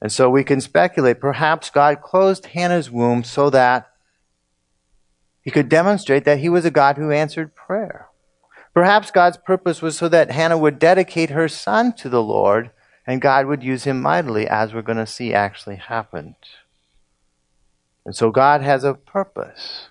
And 0.00 0.12
so 0.12 0.28
we 0.28 0.44
can 0.44 0.60
speculate 0.60 1.18
perhaps 1.18 1.70
God 1.70 2.02
closed 2.02 2.46
Hannah's 2.46 2.90
womb 2.90 3.24
so 3.24 3.50
that 3.50 3.90
He 5.42 5.50
could 5.50 5.68
demonstrate 5.68 6.24
that 6.24 6.38
He 6.38 6.48
was 6.48 6.64
a 6.64 6.70
God 6.70 6.98
who 6.98 7.10
answered 7.10 7.54
prayer. 7.54 8.08
Perhaps 8.74 9.10
God's 9.10 9.36
purpose 9.36 9.80
was 9.80 9.96
so 9.96 10.08
that 10.08 10.30
Hannah 10.30 10.58
would 10.58 10.78
dedicate 10.78 11.30
her 11.30 11.48
son 11.48 11.92
to 11.94 12.08
the 12.08 12.22
Lord 12.22 12.70
and 13.06 13.20
God 13.20 13.46
would 13.46 13.62
use 13.62 13.84
him 13.84 14.00
mightily, 14.00 14.46
as 14.48 14.72
we're 14.72 14.82
going 14.82 14.98
to 14.98 15.06
see 15.06 15.34
actually 15.34 15.76
happened. 15.76 16.36
And 18.04 18.14
so 18.16 18.30
God 18.30 18.60
has 18.62 18.84
a 18.84 18.94
purpose 18.94 19.88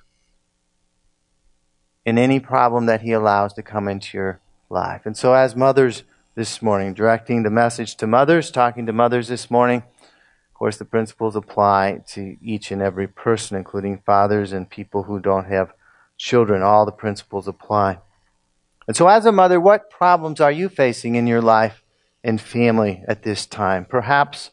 in 2.05 2.17
any 2.17 2.39
problem 2.39 2.86
that 2.88 3.01
he 3.01 3.12
allows 3.12 3.53
to 3.53 3.63
come 3.63 3.88
into 3.88 4.17
your 4.17 4.39
life. 4.70 5.05
And 5.05 5.15
so, 5.15 5.34
as 5.34 5.55
mothers 5.55 6.03
this 6.36 6.62
morning, 6.62 6.93
directing 6.93 7.43
the 7.43 7.50
message 7.50 7.96
to 7.98 8.08
mothers, 8.08 8.51
talking 8.51 8.86
to 8.88 8.93
mothers 8.93 9.27
this 9.27 9.50
morning, 9.50 9.84
of 10.01 10.53
course, 10.53 10.77
the 10.77 10.86
principles 10.86 11.36
apply 11.36 12.01
to 12.10 12.38
each 12.41 12.72
and 12.72 12.82
every 12.82 13.08
person, 13.08 13.58
including 13.58 14.00
fathers 14.05 14.51
and 14.51 14.70
people 14.70 15.03
who 15.03 15.20
don't 15.20 15.46
have 15.46 15.74
children. 16.17 16.62
All 16.62 16.86
the 16.86 16.91
principles 16.91 17.48
apply. 17.48 18.00
And 18.88 18.98
so, 18.98 19.08
as 19.08 19.25
a 19.25 19.32
mother, 19.32 19.60
what 19.60 19.89
problems 19.89 20.41
are 20.41 20.51
you 20.51 20.70
facing 20.70 21.15
in 21.15 21.27
your 21.27 21.41
life 21.41 21.82
and 22.24 22.39
family 22.39 23.03
at 23.08 23.24
this 23.24 23.46
time. 23.46 23.86
Perhaps 23.86 24.51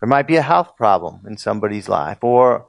there 0.00 0.08
might 0.08 0.26
be 0.26 0.36
a 0.36 0.42
health 0.42 0.76
problem 0.76 1.20
in 1.26 1.36
somebody's 1.36 1.88
life, 1.88 2.22
or 2.22 2.66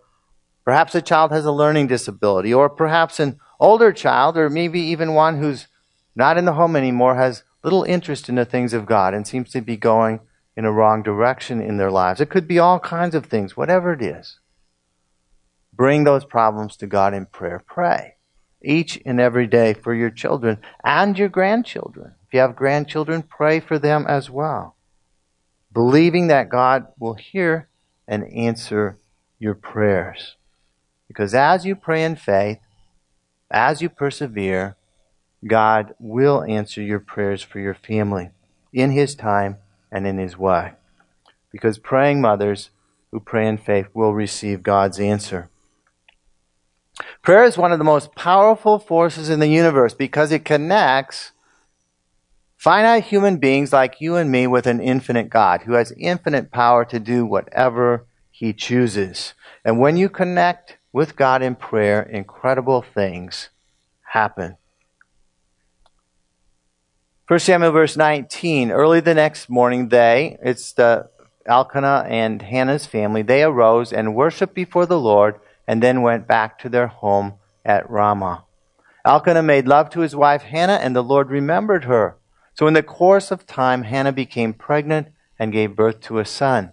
perhaps 0.63 0.95
a 0.95 1.01
child 1.01 1.31
has 1.31 1.45
a 1.45 1.51
learning 1.51 1.87
disability, 1.87 2.53
or 2.53 2.69
perhaps 2.69 3.19
an 3.19 3.39
older 3.59 3.91
child, 3.91 4.37
or 4.37 4.49
maybe 4.49 4.79
even 4.79 5.13
one 5.13 5.37
who's 5.37 5.67
not 6.15 6.37
in 6.37 6.45
the 6.45 6.53
home 6.53 6.75
anymore, 6.75 7.15
has 7.15 7.43
little 7.63 7.83
interest 7.83 8.29
in 8.29 8.35
the 8.35 8.45
things 8.45 8.73
of 8.73 8.85
God 8.85 9.13
and 9.13 9.27
seems 9.27 9.51
to 9.51 9.61
be 9.61 9.77
going 9.77 10.21
in 10.55 10.65
a 10.65 10.71
wrong 10.71 11.03
direction 11.03 11.61
in 11.61 11.77
their 11.77 11.91
lives. 11.91 12.21
It 12.21 12.29
could 12.29 12.47
be 12.47 12.59
all 12.59 12.79
kinds 12.79 13.13
of 13.13 13.25
things, 13.25 13.57
whatever 13.57 13.93
it 13.93 14.01
is. 14.01 14.39
Bring 15.73 16.03
those 16.03 16.25
problems 16.25 16.75
to 16.77 16.87
God 16.87 17.13
in 17.13 17.27
prayer. 17.27 17.61
Pray 17.65 18.15
each 18.63 18.99
and 19.05 19.19
every 19.19 19.45
day 19.47 19.73
for 19.73 19.93
your 19.93 20.09
children 20.09 20.57
and 20.83 21.17
your 21.17 21.29
grandchildren. 21.29 22.15
If 22.27 22.33
you 22.33 22.39
have 22.41 22.55
grandchildren, 22.55 23.23
pray 23.23 23.61
for 23.61 23.79
them 23.79 24.05
as 24.07 24.29
well, 24.29 24.75
believing 25.73 26.27
that 26.27 26.49
God 26.49 26.87
will 26.99 27.13
hear 27.13 27.69
and 28.07 28.25
answer 28.33 28.97
your 29.39 29.55
prayers. 29.55 30.35
Because 31.07 31.33
as 31.33 31.65
you 31.65 31.75
pray 31.75 32.03
in 32.03 32.17
faith, 32.17 32.59
as 33.49 33.81
you 33.81 33.87
persevere, 33.87 34.75
God 35.45 35.93
will 35.99 36.43
answer 36.43 36.81
your 36.81 36.99
prayers 36.99 37.41
for 37.41 37.59
your 37.59 37.75
family 37.75 38.31
in 38.73 38.91
His 38.91 39.15
time 39.15 39.57
and 39.89 40.05
in 40.05 40.17
His 40.17 40.37
way. 40.37 40.73
Because 41.51 41.77
praying 41.77 42.19
mothers 42.19 42.71
who 43.11 43.21
pray 43.21 43.47
in 43.47 43.57
faith 43.57 43.87
will 43.93 44.13
receive 44.13 44.63
God's 44.63 44.99
answer. 44.99 45.49
Prayer 47.21 47.45
is 47.45 47.57
one 47.57 47.71
of 47.71 47.77
the 47.77 47.85
most 47.85 48.15
powerful 48.15 48.79
forces 48.79 49.29
in 49.29 49.39
the 49.39 49.47
universe 49.47 49.93
because 49.93 50.31
it 50.31 50.43
connects 50.43 51.31
Finite 52.57 53.03
human 53.05 53.37
beings 53.37 53.71
like 53.71 54.01
you 54.01 54.15
and 54.15 54.31
me 54.31 54.47
with 54.47 54.65
an 54.65 54.79
infinite 54.79 55.29
God 55.29 55.61
who 55.61 55.73
has 55.73 55.93
infinite 55.95 56.51
power 56.51 56.83
to 56.85 56.99
do 56.99 57.23
whatever 57.23 58.07
he 58.31 58.51
chooses. 58.51 59.35
And 59.63 59.79
when 59.79 59.95
you 59.95 60.09
connect 60.09 60.77
with 60.91 61.15
God 61.15 61.43
in 61.43 61.55
prayer, 61.55 62.01
incredible 62.01 62.81
things 62.81 63.49
happen. 64.01 64.57
1 67.27 67.39
Samuel 67.39 67.71
verse 67.71 67.95
19. 67.95 68.71
Early 68.71 69.01
the 69.01 69.13
next 69.13 69.49
morning, 69.49 69.89
they, 69.89 70.37
it's 70.41 70.73
the 70.73 71.09
Elkanah 71.45 72.05
and 72.07 72.41
Hannah's 72.41 72.85
family, 72.85 73.21
they 73.21 73.43
arose 73.43 73.93
and 73.93 74.15
worshiped 74.15 74.55
before 74.55 74.85
the 74.85 74.99
Lord 74.99 75.39
and 75.67 75.83
then 75.83 76.01
went 76.01 76.27
back 76.27 76.57
to 76.59 76.69
their 76.69 76.87
home 76.87 77.35
at 77.63 77.89
Ramah. 77.89 78.45
Elkanah 79.05 79.43
made 79.43 79.67
love 79.67 79.89
to 79.91 79.99
his 79.99 80.15
wife 80.15 80.41
Hannah 80.41 80.79
and 80.81 80.95
the 80.95 81.03
Lord 81.03 81.29
remembered 81.29 81.85
her. 81.85 82.16
So 82.57 82.65
in 82.65 82.73
the 82.73 82.81
course 82.81 83.29
of 83.29 83.45
time, 83.45 83.83
Hannah 83.83 84.11
became 84.11 84.53
pregnant 84.53 85.09
and 85.37 85.53
gave 85.53 85.75
birth 85.75 86.01
to 86.01 86.17
a 86.17 86.25
son. 86.25 86.71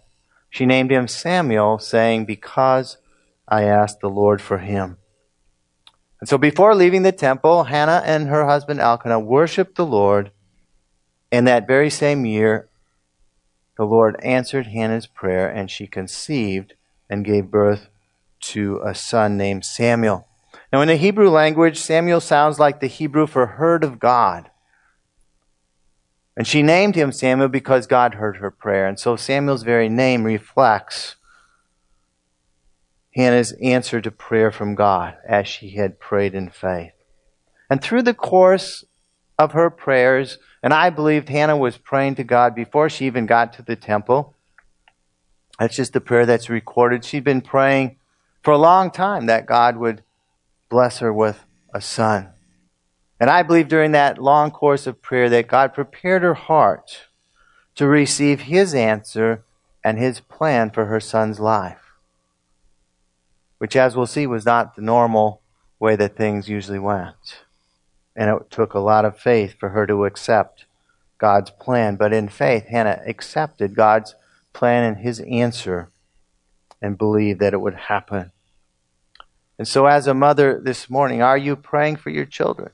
She 0.49 0.65
named 0.65 0.91
him 0.91 1.07
Samuel, 1.07 1.79
saying, 1.79 2.25
Because 2.25 2.97
I 3.47 3.65
asked 3.65 4.01
the 4.01 4.09
Lord 4.09 4.41
for 4.41 4.59
him. 4.59 4.97
And 6.21 6.29
so 6.29 6.39
before 6.39 6.75
leaving 6.75 7.03
the 7.03 7.13
temple, 7.13 7.65
Hannah 7.65 8.03
and 8.07 8.29
her 8.29 8.47
husband 8.47 8.81
Elkanah 8.81 9.21
worshiped 9.21 9.77
the 9.77 9.85
Lord. 9.85 10.31
In 11.31 11.45
that 11.45 11.67
very 11.67 11.91
same 11.91 12.25
year, 12.25 12.69
the 13.77 13.85
Lord 13.85 14.17
answered 14.23 14.69
Hannah's 14.69 15.07
prayer, 15.07 15.49
and 15.49 15.71
she 15.71 15.87
conceived 15.87 16.73
and 17.11 17.27
gave 17.27 17.51
birth 17.51 17.89
to 18.41 18.81
a 18.83 18.95
son 18.95 19.37
named 19.37 19.67
Samuel. 19.67 20.27
Now, 20.73 20.81
in 20.81 20.89
the 20.89 20.97
Hebrew 20.97 21.29
language, 21.29 21.79
Samuel 21.79 22.21
sounds 22.21 22.59
like 22.59 22.81
the 22.81 22.87
Hebrew 22.87 23.27
for 23.27 23.47
heard 23.47 23.85
of 23.85 23.99
God. 23.99 24.51
And 26.37 26.47
she 26.47 26.63
named 26.63 26.97
him 26.97 27.13
Samuel 27.13 27.49
because 27.49 27.87
God 27.87 28.15
heard 28.15 28.39
her 28.39 28.51
prayer. 28.51 28.87
And 28.87 28.99
so 28.99 29.17
Samuel's 29.17 29.63
very 29.63 29.89
name 29.89 30.25
reflects 30.25 31.17
Hannah's 33.15 33.53
answer 33.63 34.01
to 34.01 34.11
prayer 34.11 34.51
from 34.51 34.75
God 34.75 35.17
as 35.27 35.47
she 35.47 35.71
had 35.71 36.01
prayed 36.01 36.35
in 36.35 36.51
faith. 36.51 36.93
And 37.71 37.81
through 37.81 38.03
the 38.03 38.15
course 38.15 38.85
of 39.39 39.53
her 39.53 39.71
prayers, 39.71 40.39
and 40.63 40.73
I 40.73 40.91
believed 40.91 41.29
Hannah 41.29 41.57
was 41.57 41.79
praying 41.79 42.17
to 42.17 42.25
God 42.25 42.55
before 42.55 42.89
she 42.89 43.07
even 43.07 43.27
got 43.27 43.53
to 43.55 43.63
the 43.63 43.77
temple. 43.77 44.35
That's 45.59 45.77
just 45.77 45.93
the 45.93 46.01
prayer 46.01 46.27
that's 46.27 46.51
recorded. 46.51 47.05
She'd 47.05 47.25
been 47.25 47.41
praying 47.41 47.97
for 48.43 48.53
a 48.53 48.59
long 48.59 48.91
time 48.91 49.27
that 49.27 49.47
God 49.47 49.77
would 49.77 50.03
bless 50.69 50.99
her 50.99 51.13
with 51.13 51.45
a 51.73 51.81
son. 51.81 52.34
And 53.21 53.31
I 53.31 53.43
believe 53.43 53.69
during 53.69 53.93
that 53.93 54.23
long 54.23 54.51
course 54.51 54.87
of 54.87 55.01
prayer 55.01 55.29
that 55.31 55.49
God 55.49 55.73
prepared 55.73 56.23
her 56.23 56.35
heart 56.35 57.07
to 57.77 57.87
receive 57.87 58.43
his 58.43 58.75
answer 58.75 59.45
and 59.83 59.99
his 59.99 60.21
plan 60.21 60.71
for 60.71 60.87
her 60.87 61.01
son's 61.01 61.41
life 61.41 61.85
which, 63.65 63.77
as 63.77 63.97
we'll 63.97 64.07
see, 64.07 64.27
was 64.27 64.45
not 64.45 64.77
the 64.77 64.83
normal 64.83 65.41
way 65.79 65.97
that 65.97 66.17
things 66.17 66.51
usually 66.51 66.79
went. 66.79 67.45
And 68.15 68.29
it 68.29 68.51
took 68.51 68.75
a 68.75 68.79
lot 68.79 69.07
of 69.07 69.19
faith 69.19 69.57
for 69.59 69.71
her 69.71 69.87
to 69.87 70.05
accept 70.05 70.67
God's 71.17 71.51
plan. 71.51 71.97
But 71.97 72.13
in 72.13 72.29
faith, 72.29 72.67
Hannah 72.67 73.01
accepted 73.07 73.75
God's 73.75 74.15
plan 74.53 74.85
and 74.85 74.99
his 74.99 75.19
answer 75.21 75.89
and 76.83 76.99
believed 76.99 77.41
that 77.41 77.55
it 77.55 77.61
would 77.63 77.75
happen. 77.75 78.33
And 79.59 79.67
so, 79.67 79.87
as 79.87 80.07
a 80.07 80.13
mother 80.13 80.61
this 80.63 80.91
morning, 80.91 81.23
are 81.23 81.39
you 81.39 81.57
praying 81.57 81.97
for 81.97 82.11
your 82.11 82.27
children? 82.27 82.71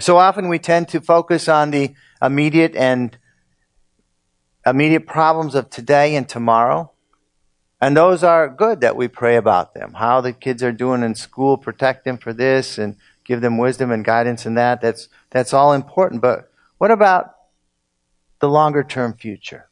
So 0.00 0.16
often 0.16 0.48
we 0.48 0.58
tend 0.58 0.88
to 0.88 1.00
focus 1.00 1.48
on 1.48 1.70
the 1.70 1.94
immediate 2.20 2.74
and 2.74 3.16
immediate 4.64 5.06
problems 5.06 5.54
of 5.54 5.70
today 5.70 6.14
and 6.14 6.28
tomorrow. 6.28 6.92
And 7.80 7.96
those 7.96 8.22
are 8.22 8.48
good 8.48 8.80
that 8.80 8.96
we 8.96 9.08
pray 9.08 9.36
about 9.36 9.74
them. 9.74 9.94
How 9.94 10.20
the 10.20 10.32
kids 10.32 10.62
are 10.62 10.72
doing 10.72 11.02
in 11.02 11.14
school, 11.14 11.58
protect 11.58 12.04
them 12.04 12.16
for 12.16 12.32
this 12.32 12.78
and 12.78 12.96
give 13.24 13.40
them 13.40 13.58
wisdom 13.58 13.90
and 13.90 14.04
guidance 14.04 14.46
in 14.46 14.54
that. 14.54 14.80
That's, 14.80 15.08
that's 15.30 15.52
all 15.52 15.72
important. 15.72 16.22
But 16.22 16.50
what 16.78 16.90
about 16.90 17.34
the 18.38 18.48
longer 18.48 18.84
term 18.84 19.14
future? 19.14 19.68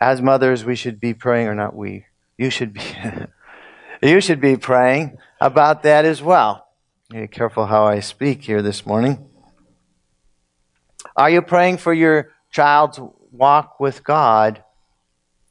As 0.00 0.22
mothers, 0.22 0.64
we 0.64 0.76
should 0.76 1.00
be 1.00 1.12
praying, 1.12 1.48
or 1.48 1.54
not 1.54 1.74
we, 1.74 2.04
you 2.36 2.50
should 2.50 2.72
be, 2.72 2.82
you 4.02 4.20
should 4.20 4.40
be 4.40 4.56
praying 4.56 5.18
about 5.40 5.82
that 5.82 6.04
as 6.04 6.22
well. 6.22 6.67
Be 7.10 7.26
careful 7.26 7.64
how 7.64 7.86
I 7.86 8.00
speak 8.00 8.42
here 8.42 8.60
this 8.60 8.84
morning. 8.84 9.30
Are 11.16 11.30
you 11.30 11.40
praying 11.40 11.78
for 11.78 11.94
your 11.94 12.32
child's 12.50 13.00
walk 13.32 13.80
with 13.80 14.04
God 14.04 14.62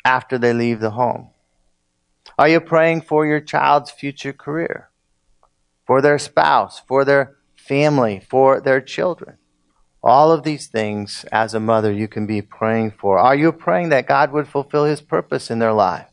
after 0.06 0.38
they 0.38 0.54
leave 0.54 0.80
the 0.80 0.92
home? 0.92 1.32
Are 2.38 2.48
you 2.48 2.60
praying 2.60 3.02
for 3.02 3.26
your 3.26 3.40
child's 3.40 3.90
future 3.90 4.34
career? 4.34 4.92
For 5.88 6.00
their 6.00 6.20
spouse, 6.20 6.80
for 6.80 7.04
their 7.04 7.38
family, 7.56 8.20
for 8.30 8.62
their 8.62 8.80
children? 8.80 9.40
All 10.04 10.32
of 10.32 10.43
these 10.43 10.67
things, 10.67 11.26
as 11.32 11.56
a 11.56 11.60
mother, 11.60 11.91
you 11.91 12.08
can 12.08 12.28
be 12.28 12.43
praying 12.43 12.91
for. 12.91 13.17
Are 13.17 13.36
you 13.36 13.52
praying 13.52 13.89
that 13.89 14.08
God 14.08 14.32
would 14.32 14.48
fulfill 14.48 14.86
His 14.86 15.02
purpose 15.02 15.50
in 15.50 15.58
their 15.58 15.74
life? 15.74 16.12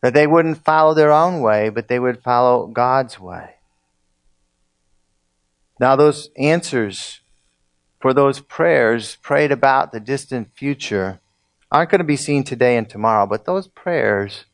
That 0.00 0.14
they 0.14 0.28
wouldn't 0.28 0.64
follow 0.64 0.94
their 0.94 1.10
own 1.10 1.40
way, 1.40 1.70
but 1.70 1.88
they 1.88 1.98
would 1.98 2.22
follow 2.22 2.68
God's 2.68 3.18
way. 3.18 3.55
Now, 5.78 5.96
those 5.96 6.30
answers 6.36 7.20
for 8.00 8.14
those 8.14 8.40
prayers 8.40 9.16
prayed 9.16 9.52
about 9.52 9.92
the 9.92 10.00
distant 10.00 10.50
future 10.54 11.20
aren't 11.70 11.90
going 11.90 11.98
to 11.98 12.04
be 12.04 12.16
seen 12.16 12.44
today 12.44 12.76
and 12.76 12.88
tomorrow, 12.88 13.26
but 13.26 13.44
those 13.44 13.68
prayers 13.68 14.44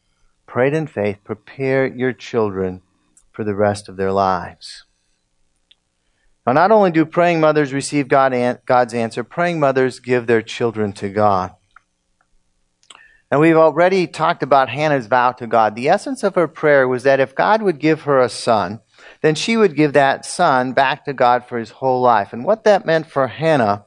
prayed 0.46 0.74
in 0.74 0.86
faith 0.86 1.18
prepare 1.24 1.86
your 1.86 2.12
children 2.12 2.82
for 3.30 3.44
the 3.44 3.54
rest 3.54 3.88
of 3.88 3.96
their 3.96 4.12
lives. 4.12 4.84
Now, 6.46 6.54
not 6.54 6.72
only 6.72 6.90
do 6.90 7.04
praying 7.04 7.40
mothers 7.40 7.72
receive 7.72 8.08
God 8.08 8.32
God's 8.66 8.94
answer, 8.94 9.22
praying 9.22 9.60
mothers 9.60 10.00
give 10.00 10.26
their 10.26 10.42
children 10.42 10.92
to 10.94 11.08
God. 11.08 11.54
And 13.30 13.40
we've 13.40 13.56
already 13.56 14.06
talked 14.06 14.42
about 14.42 14.68
Hannah's 14.68 15.06
vow 15.06 15.32
to 15.32 15.46
God. 15.46 15.74
The 15.74 15.88
essence 15.88 16.22
of 16.22 16.34
her 16.34 16.48
prayer 16.48 16.86
was 16.86 17.04
that 17.04 17.20
if 17.20 17.34
God 17.34 17.62
would 17.62 17.78
give 17.78 18.02
her 18.02 18.20
a 18.20 18.28
son, 18.28 18.80
then 19.22 19.34
she 19.34 19.56
would 19.56 19.76
give 19.76 19.94
that 19.94 20.26
son 20.26 20.72
back 20.72 21.04
to 21.06 21.12
God 21.12 21.46
for 21.46 21.58
his 21.58 21.70
whole 21.70 22.00
life. 22.00 22.32
And 22.32 22.44
what 22.44 22.64
that 22.64 22.84
meant 22.84 23.06
for 23.06 23.28
Hannah 23.28 23.86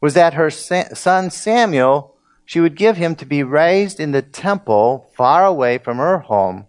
was 0.00 0.14
that 0.14 0.34
her 0.34 0.50
son 0.50 1.30
Samuel 1.30 2.14
she 2.44 2.60
would 2.60 2.76
give 2.76 2.96
him 2.96 3.14
to 3.16 3.24
be 3.24 3.42
raised 3.42 3.98
in 3.98 4.12
the 4.12 4.22
temple 4.22 5.10
far 5.16 5.46
away 5.46 5.78
from 5.78 5.98
her 5.98 6.18
home 6.18 6.66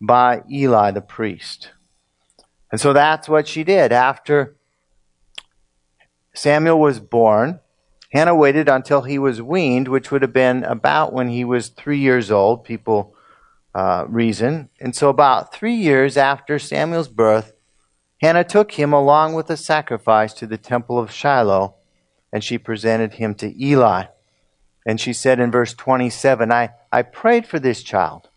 by 0.00 0.42
Eli 0.50 0.90
the 0.90 1.00
priest. 1.00 1.70
And 2.70 2.80
so 2.80 2.92
that's 2.92 3.28
what 3.28 3.46
she 3.46 3.62
did. 3.62 3.92
After 3.92 4.56
Samuel 6.34 6.80
was 6.80 6.98
born, 6.98 7.60
Hannah 8.10 8.34
waited 8.34 8.68
until 8.68 9.02
he 9.02 9.18
was 9.18 9.40
weaned, 9.40 9.88
which 9.88 10.10
would 10.10 10.22
have 10.22 10.32
been 10.32 10.64
about 10.64 11.12
when 11.12 11.28
he 11.28 11.44
was 11.44 11.68
three 11.68 11.98
years 11.98 12.30
old, 12.30 12.64
people 12.64 13.14
uh, 13.74 14.04
reason. 14.08 14.68
And 14.80 14.94
so, 14.94 15.08
about 15.08 15.54
three 15.54 15.74
years 15.74 16.16
after 16.16 16.58
Samuel's 16.58 17.08
birth, 17.08 17.52
Hannah 18.20 18.44
took 18.44 18.72
him 18.72 18.92
along 18.92 19.34
with 19.34 19.50
a 19.50 19.56
sacrifice 19.56 20.32
to 20.34 20.46
the 20.46 20.58
temple 20.58 20.98
of 20.98 21.10
Shiloh, 21.10 21.74
and 22.32 22.44
she 22.44 22.58
presented 22.58 23.14
him 23.14 23.34
to 23.36 23.64
Eli. 23.64 24.04
And 24.86 25.00
she 25.00 25.12
said 25.12 25.40
in 25.40 25.50
verse 25.50 25.74
27, 25.74 26.50
I, 26.50 26.70
I 26.90 27.02
prayed 27.02 27.46
for 27.46 27.58
this 27.58 27.82
child, 27.82 28.28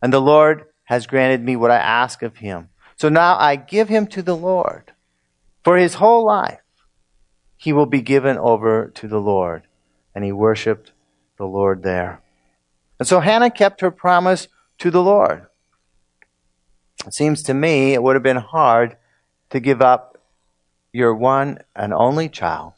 and 0.00 0.12
the 0.12 0.20
Lord 0.20 0.64
has 0.84 1.06
granted 1.06 1.42
me 1.42 1.56
what 1.56 1.70
I 1.70 1.76
ask 1.76 2.22
of 2.22 2.36
him. 2.36 2.68
So 2.96 3.08
now 3.08 3.36
I 3.38 3.56
give 3.56 3.88
him 3.88 4.06
to 4.08 4.22
the 4.22 4.36
Lord. 4.36 4.92
For 5.64 5.76
his 5.76 5.94
whole 5.94 6.24
life, 6.24 6.60
he 7.56 7.72
will 7.72 7.86
be 7.86 8.02
given 8.02 8.36
over 8.38 8.90
to 8.94 9.08
the 9.08 9.20
Lord. 9.20 9.62
And 10.14 10.24
he 10.24 10.32
worshiped 10.32 10.92
the 11.38 11.46
Lord 11.46 11.82
there. 11.82 12.20
And 12.98 13.08
so 13.08 13.20
Hannah 13.20 13.50
kept 13.50 13.80
her 13.80 13.90
promise 13.90 14.48
to 14.82 14.90
the 14.90 15.00
Lord. 15.00 15.46
It 17.06 17.14
seems 17.14 17.44
to 17.44 17.54
me 17.54 17.94
it 17.94 18.02
would 18.02 18.16
have 18.16 18.22
been 18.24 18.38
hard 18.38 18.96
to 19.50 19.60
give 19.60 19.80
up 19.80 20.18
your 20.92 21.14
one 21.14 21.60
and 21.76 21.94
only 21.94 22.28
child 22.28 22.72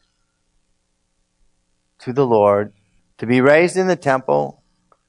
to 1.97 2.13
the 2.13 2.27
Lord 2.27 2.73
to 3.17 3.25
be 3.25 3.41
raised 3.41 3.75
in 3.75 3.87
the 3.87 3.95
temple 3.95 4.61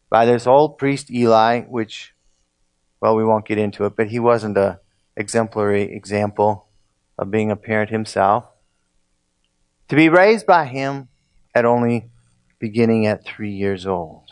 by 0.09 0.25
this 0.25 0.47
old 0.47 0.79
priest 0.79 1.11
Eli, 1.11 1.65
which, 1.65 2.15
well, 2.99 3.15
we 3.15 3.27
won't 3.27 3.47
get 3.47 3.59
into 3.59 3.85
it, 3.85 3.95
but 3.95 4.09
he 4.09 4.19
wasn't 4.19 4.57
a 4.57 4.81
exemplary 5.19 5.95
example 5.95 6.67
of 7.19 7.31
being 7.31 7.51
a 7.51 7.57
parent 7.57 7.91
himself. 7.91 8.45
To 9.89 9.97
be 9.97 10.09
raised 10.09 10.47
by 10.47 10.65
him 10.65 11.09
at 11.55 11.67
only 11.67 12.09
beginning 12.59 13.07
at 13.07 13.23
three 13.23 13.53
years 13.53 13.87
old. 13.87 14.31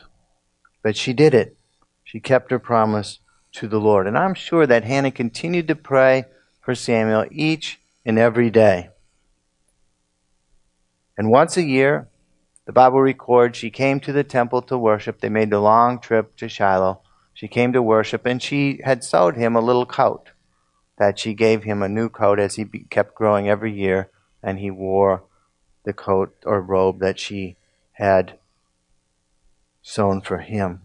But 0.83 0.97
she 0.97 1.13
did 1.13 1.35
it. 1.35 1.54
She 2.15 2.21
kept 2.21 2.53
her 2.53 2.61
promise 2.61 3.19
to 3.55 3.67
the 3.67 3.81
Lord. 3.81 4.07
And 4.07 4.17
I'm 4.17 4.35
sure 4.35 4.69
that 4.69 4.85
Hannah 4.85 5.11
continued 5.11 5.67
to 5.67 5.75
pray 5.75 6.27
for 6.61 6.73
Samuel 6.73 7.27
each 7.33 7.81
and 8.07 8.21
every 8.21 8.51
day. 8.51 8.91
And 11.19 11.29
once 11.29 11.57
a 11.57 11.65
year, 11.65 12.07
the 12.67 12.73
Bible 12.73 13.01
records 13.01 13.59
she 13.59 13.69
came 13.69 13.99
to 13.99 14.13
the 14.13 14.23
temple 14.23 14.63
to 14.63 14.79
worship. 14.79 15.19
They 15.19 15.29
made 15.29 15.51
the 15.51 15.59
long 15.59 15.99
trip 15.99 16.37
to 16.37 16.49
Shiloh. 16.49 17.01
She 17.33 17.49
came 17.49 17.73
to 17.73 17.83
worship, 17.83 18.25
and 18.27 18.41
she 18.41 18.81
had 18.85 19.03
sewed 19.03 19.35
him 19.35 19.57
a 19.57 19.61
little 19.61 19.85
coat 19.85 20.31
that 20.99 21.19
she 21.19 21.35
gave 21.35 21.65
him 21.65 21.83
a 21.83 21.89
new 21.89 22.09
coat 22.09 22.39
as 22.39 22.55
he 22.55 22.65
kept 22.65 23.17
growing 23.17 23.49
every 23.49 23.73
year, 23.73 24.09
and 24.41 24.61
he 24.61 24.71
wore 24.71 25.25
the 25.83 25.93
coat 25.93 26.37
or 26.47 26.61
robe 26.61 27.01
that 27.01 27.19
she 27.19 27.57
had 27.95 28.39
sewn 29.83 30.21
for 30.21 30.39
him. 30.39 30.83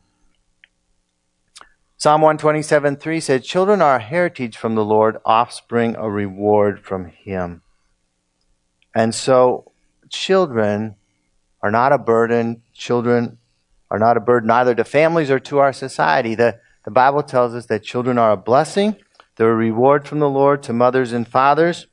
Psalm 2.01 2.21
127 2.21 2.95
3 2.95 3.19
said, 3.19 3.43
Children 3.43 3.81
are 3.81 3.97
a 3.97 4.01
heritage 4.01 4.55
from 4.55 4.75
the 4.75 4.85
Lord, 4.85 5.17
offspring 5.25 5.97
a 5.97 6.09
reward 6.09 6.79
from 6.79 7.07
him. 7.07 7.61
And 8.95 9.13
so, 9.13 9.73
children 10.07 10.95
are 11.61 11.71
not 11.71 11.91
a 11.91 11.97
burden. 11.97 12.61
Children 12.73 13.37
are 13.91 13.99
not 13.99 14.15
a 14.15 14.21
burden 14.21 14.49
either 14.49 14.73
to 14.75 14.85
families 14.85 15.29
or 15.29 15.41
to 15.41 15.57
our 15.57 15.73
society. 15.73 16.35
The, 16.35 16.61
The 16.85 16.91
Bible 16.91 17.21
tells 17.21 17.53
us 17.53 17.65
that 17.65 17.83
children 17.83 18.17
are 18.17 18.31
a 18.31 18.37
blessing, 18.37 18.95
they're 19.35 19.51
a 19.51 19.55
reward 19.55 20.07
from 20.07 20.19
the 20.19 20.29
Lord 20.29 20.63
to 20.63 20.71
mothers 20.71 21.11
and 21.11 21.27
fathers, 21.27 21.87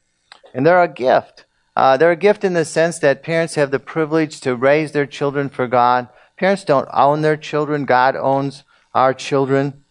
and 0.54 0.64
they're 0.64 0.80
a 0.80 0.86
gift. 0.86 1.46
Uh, 1.74 1.96
they're 1.96 2.12
a 2.12 2.16
gift 2.16 2.44
in 2.44 2.52
the 2.52 2.64
sense 2.64 3.00
that 3.00 3.24
parents 3.24 3.56
have 3.56 3.72
the 3.72 3.80
privilege 3.80 4.40
to 4.42 4.54
raise 4.54 4.92
their 4.92 5.04
children 5.04 5.48
for 5.48 5.66
God. 5.66 6.06
Parents 6.36 6.62
don't 6.62 6.88
own 6.92 7.22
their 7.22 7.36
children, 7.36 7.86
God 7.86 8.14
owns 8.14 8.62
our 8.94 9.12
children. 9.12 9.82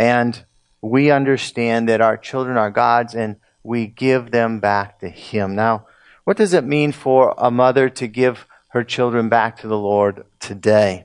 And 0.00 0.46
we 0.80 1.10
understand 1.10 1.86
that 1.90 2.00
our 2.00 2.16
children 2.16 2.56
are 2.56 2.70
God's 2.70 3.14
and 3.14 3.36
we 3.62 3.86
give 3.86 4.30
them 4.30 4.58
back 4.58 4.98
to 5.00 5.10
Him. 5.10 5.54
Now, 5.54 5.86
what 6.24 6.38
does 6.38 6.54
it 6.54 6.64
mean 6.64 6.92
for 6.92 7.34
a 7.36 7.50
mother 7.50 7.90
to 7.90 8.08
give 8.08 8.46
her 8.68 8.82
children 8.82 9.28
back 9.28 9.58
to 9.58 9.68
the 9.68 9.76
Lord 9.76 10.24
today? 10.38 11.04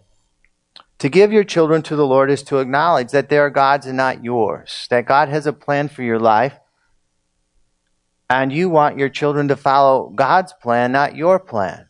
To 1.00 1.10
give 1.10 1.34
your 1.34 1.44
children 1.44 1.82
to 1.84 1.98
the 1.98 2.08
Lord 2.08 2.32
is 2.32 2.42
to 2.44 2.60
acknowledge 2.60 3.12
that 3.12 3.28
they 3.28 3.38
are 3.38 3.50
God's 3.50 3.86
and 3.86 3.98
not 3.98 4.24
yours, 4.24 4.88
that 4.90 5.06
God 5.06 5.28
has 5.28 5.46
a 5.46 5.52
plan 5.52 5.90
for 5.90 6.02
your 6.02 6.20
life, 6.20 6.58
and 8.30 8.54
you 8.54 8.70
want 8.70 8.98
your 8.98 9.10
children 9.10 9.50
to 9.50 9.58
follow 9.58 10.10
God's 10.16 10.54
plan, 10.54 10.94
not 10.94 11.18
your 11.18 11.38
plan. 11.38 11.90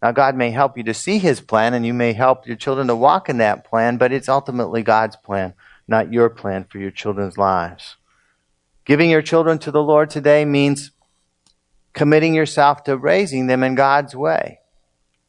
Now, 0.00 0.12
God 0.12 0.36
may 0.36 0.52
help 0.52 0.78
you 0.78 0.84
to 0.84 0.94
see 0.94 1.18
His 1.18 1.40
plan, 1.40 1.74
and 1.74 1.84
you 1.84 1.94
may 1.94 2.12
help 2.12 2.46
your 2.46 2.56
children 2.56 2.86
to 2.86 2.94
walk 2.94 3.28
in 3.28 3.38
that 3.38 3.64
plan, 3.64 3.96
but 3.96 4.12
it's 4.12 4.28
ultimately 4.28 4.84
God's 4.84 5.16
plan, 5.16 5.54
not 5.86 6.12
your 6.12 6.30
plan 6.30 6.66
for 6.68 6.78
your 6.78 6.90
children's 6.90 7.38
lives. 7.38 7.96
Giving 8.84 9.10
your 9.10 9.22
children 9.22 9.58
to 9.60 9.70
the 9.70 9.82
Lord 9.82 10.10
today 10.10 10.44
means 10.44 10.90
committing 11.92 12.34
yourself 12.34 12.84
to 12.84 12.96
raising 12.96 13.46
them 13.46 13.62
in 13.62 13.74
God's 13.74 14.14
way 14.14 14.60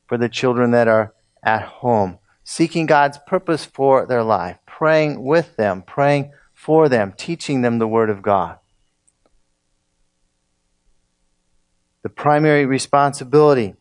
for 0.07 0.17
the 0.17 0.29
children 0.29 0.71
that 0.71 0.87
are 0.87 1.13
at 1.43 1.61
home, 1.61 2.19
seeking 2.43 2.85
God's 2.85 3.17
purpose 3.25 3.65
for 3.65 4.05
their 4.05 4.23
life, 4.23 4.57
praying 4.65 5.23
with 5.23 5.55
them, 5.55 5.81
praying 5.81 6.31
for 6.53 6.89
them, 6.89 7.13
teaching 7.15 7.61
them 7.61 7.79
the 7.79 7.87
Word 7.87 8.09
of 8.09 8.21
God. 8.21 8.57
The 12.03 12.09
primary 12.09 12.65
responsibility 12.65 13.75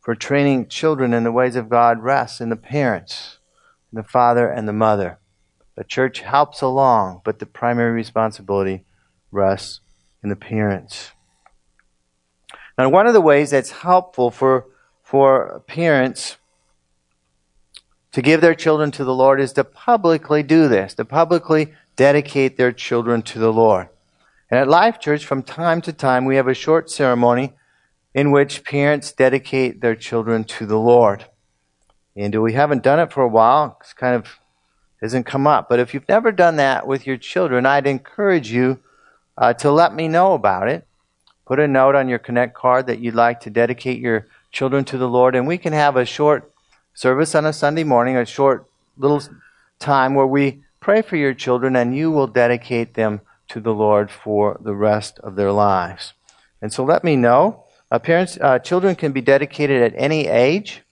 for 0.00 0.14
training 0.14 0.68
children 0.68 1.14
in 1.14 1.24
the 1.24 1.32
ways 1.32 1.56
of 1.56 1.68
God 1.68 2.02
rests 2.02 2.40
in 2.40 2.48
the 2.48 2.56
parents, 2.56 3.38
the 3.92 4.02
father 4.02 4.48
and 4.48 4.66
the 4.66 4.72
mother. 4.72 5.18
The 5.82 5.88
church 5.88 6.20
helps 6.20 6.62
along, 6.62 7.22
but 7.24 7.40
the 7.40 7.44
primary 7.44 7.90
responsibility 7.90 8.84
rests 9.32 9.80
in 10.22 10.28
the 10.28 10.36
parents. 10.36 11.10
Now, 12.78 12.88
one 12.88 13.08
of 13.08 13.14
the 13.14 13.20
ways 13.20 13.50
that's 13.50 13.72
helpful 13.72 14.30
for, 14.30 14.66
for 15.02 15.64
parents 15.66 16.36
to 18.12 18.22
give 18.22 18.40
their 18.40 18.54
children 18.54 18.92
to 18.92 19.02
the 19.02 19.12
Lord 19.12 19.40
is 19.40 19.52
to 19.54 19.64
publicly 19.64 20.44
do 20.44 20.68
this, 20.68 20.94
to 20.94 21.04
publicly 21.04 21.74
dedicate 21.96 22.56
their 22.56 22.70
children 22.70 23.20
to 23.22 23.40
the 23.40 23.52
Lord. 23.52 23.88
And 24.52 24.60
at 24.60 24.68
Life 24.68 25.00
Church, 25.00 25.26
from 25.26 25.42
time 25.42 25.80
to 25.80 25.92
time, 25.92 26.24
we 26.24 26.36
have 26.36 26.46
a 26.46 26.54
short 26.54 26.92
ceremony 26.92 27.54
in 28.14 28.30
which 28.30 28.62
parents 28.62 29.10
dedicate 29.10 29.80
their 29.80 29.96
children 29.96 30.44
to 30.44 30.64
the 30.64 30.78
Lord. 30.78 31.24
And 32.14 32.40
we 32.40 32.52
haven't 32.52 32.84
done 32.84 33.00
it 33.00 33.12
for 33.12 33.24
a 33.24 33.28
while. 33.28 33.78
It's 33.80 33.94
kind 33.94 34.14
of 34.14 34.38
hasn't 35.02 35.26
come 35.26 35.46
up. 35.46 35.68
But 35.68 35.80
if 35.80 35.92
you've 35.92 36.08
never 36.08 36.32
done 36.32 36.56
that 36.56 36.86
with 36.86 37.06
your 37.06 37.16
children, 37.16 37.66
I'd 37.66 37.86
encourage 37.86 38.50
you 38.50 38.78
uh, 39.36 39.52
to 39.54 39.70
let 39.70 39.94
me 39.94 40.08
know 40.08 40.34
about 40.34 40.68
it. 40.68 40.86
Put 41.44 41.58
a 41.58 41.68
note 41.68 41.94
on 41.94 42.08
your 42.08 42.18
Connect 42.18 42.54
card 42.54 42.86
that 42.86 43.00
you'd 43.00 43.14
like 43.14 43.40
to 43.40 43.50
dedicate 43.50 43.98
your 43.98 44.28
children 44.52 44.84
to 44.84 44.98
the 44.98 45.08
Lord, 45.08 45.34
and 45.34 45.46
we 45.46 45.58
can 45.58 45.72
have 45.72 45.96
a 45.96 46.04
short 46.04 46.52
service 46.94 47.34
on 47.34 47.44
a 47.44 47.52
Sunday 47.52 47.84
morning, 47.84 48.16
a 48.16 48.24
short 48.24 48.66
little 48.96 49.22
time 49.78 50.14
where 50.14 50.26
we 50.26 50.62
pray 50.80 51.02
for 51.02 51.16
your 51.16 51.34
children, 51.34 51.74
and 51.74 51.96
you 51.96 52.10
will 52.10 52.26
dedicate 52.26 52.94
them 52.94 53.20
to 53.48 53.60
the 53.60 53.74
Lord 53.74 54.10
for 54.10 54.58
the 54.62 54.74
rest 54.74 55.18
of 55.18 55.36
their 55.36 55.52
lives. 55.52 56.12
And 56.60 56.72
so 56.72 56.84
let 56.84 57.02
me 57.02 57.16
know. 57.16 57.64
Uh, 57.90 57.98
parents, 57.98 58.38
uh, 58.40 58.58
children 58.58 58.94
can 58.94 59.12
be 59.12 59.20
dedicated 59.20 59.82
at 59.82 59.94
any 59.96 60.28
age. 60.28 60.82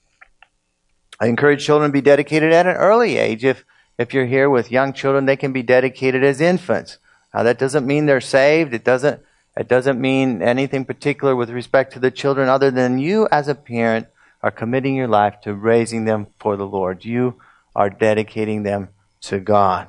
I 1.21 1.27
encourage 1.27 1.65
children 1.65 1.91
to 1.91 1.93
be 1.93 2.01
dedicated 2.01 2.53
at 2.53 2.67
an 2.67 2.77
early 2.77 3.17
age. 3.17 3.45
If 3.45 3.65
if 4.01 4.15
you're 4.15 4.25
here 4.25 4.49
with 4.49 4.71
young 4.71 4.95
children, 4.95 5.27
they 5.27 5.37
can 5.37 5.53
be 5.53 5.63
dedicated 5.63 6.25
as 6.25 6.41
infants. 6.41 6.97
Now, 7.35 7.43
that 7.43 7.59
doesn't 7.59 7.87
mean 7.87 8.07
they're 8.07 8.23
saved. 8.23 8.73
It 8.73 8.83
doesn't, 8.83 9.21
it 9.59 9.69
doesn't 9.69 10.01
mean 10.01 10.41
anything 10.41 10.87
particular 10.87 11.37
with 11.37 11.51
respect 11.51 11.93
to 11.93 11.99
the 11.99 12.11
children 12.11 12.49
other 12.49 12.71
than 12.71 12.99
you 12.99 13.29
as 13.31 13.47
a 13.47 13.55
parent 13.55 14.07
are 14.43 14.51
committing 14.51 14.97
your 14.97 15.07
life 15.07 15.43
to 15.43 15.53
raising 15.53 16.07
them 16.07 16.29
for 16.39 16.57
the 16.57 16.67
Lord. 16.67 17.05
You 17.05 17.39
are 17.77 17.91
dedicating 17.91 18.63
them 18.63 18.89
to 19.21 19.39
God. 19.39 19.89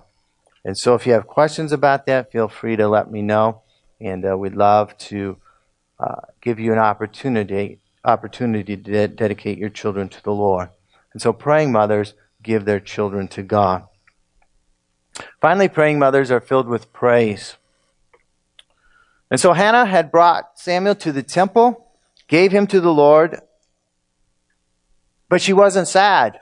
And 0.65 0.77
so 0.77 0.93
if 0.93 1.07
you 1.07 1.13
have 1.13 1.25
questions 1.25 1.71
about 1.71 2.05
that, 2.07 2.33
feel 2.33 2.49
free 2.49 2.75
to 2.75 2.89
let 2.89 3.09
me 3.09 3.21
know. 3.21 3.61
And 4.01 4.25
uh, 4.29 4.37
we'd 4.37 4.55
love 4.55 4.97
to 5.09 5.37
uh, 6.01 6.21
give 6.41 6.59
you 6.59 6.73
an 6.73 6.79
opportunity, 6.79 7.79
opportunity 8.03 8.75
to 8.75 8.91
de- 8.91 9.07
dedicate 9.07 9.57
your 9.57 9.69
children 9.69 10.09
to 10.09 10.21
the 10.21 10.33
Lord. 10.33 10.67
And 11.13 11.21
so 11.21 11.31
praying 11.31 11.71
mothers 11.71 12.13
give 12.43 12.65
their 12.65 12.81
children 12.81 13.29
to 13.29 13.41
God. 13.41 13.87
Finally, 15.39 15.69
praying 15.69 15.99
mothers 15.99 16.31
are 16.31 16.39
filled 16.39 16.67
with 16.67 16.91
praise. 16.93 17.57
And 19.29 19.39
so 19.39 19.53
Hannah 19.53 19.85
had 19.85 20.11
brought 20.11 20.59
Samuel 20.59 20.95
to 20.95 21.11
the 21.11 21.23
temple, 21.23 21.87
gave 22.27 22.51
him 22.51 22.67
to 22.67 22.81
the 22.81 22.93
Lord, 22.93 23.39
but 25.29 25.41
she 25.41 25.53
wasn't 25.53 25.87
sad. 25.87 26.41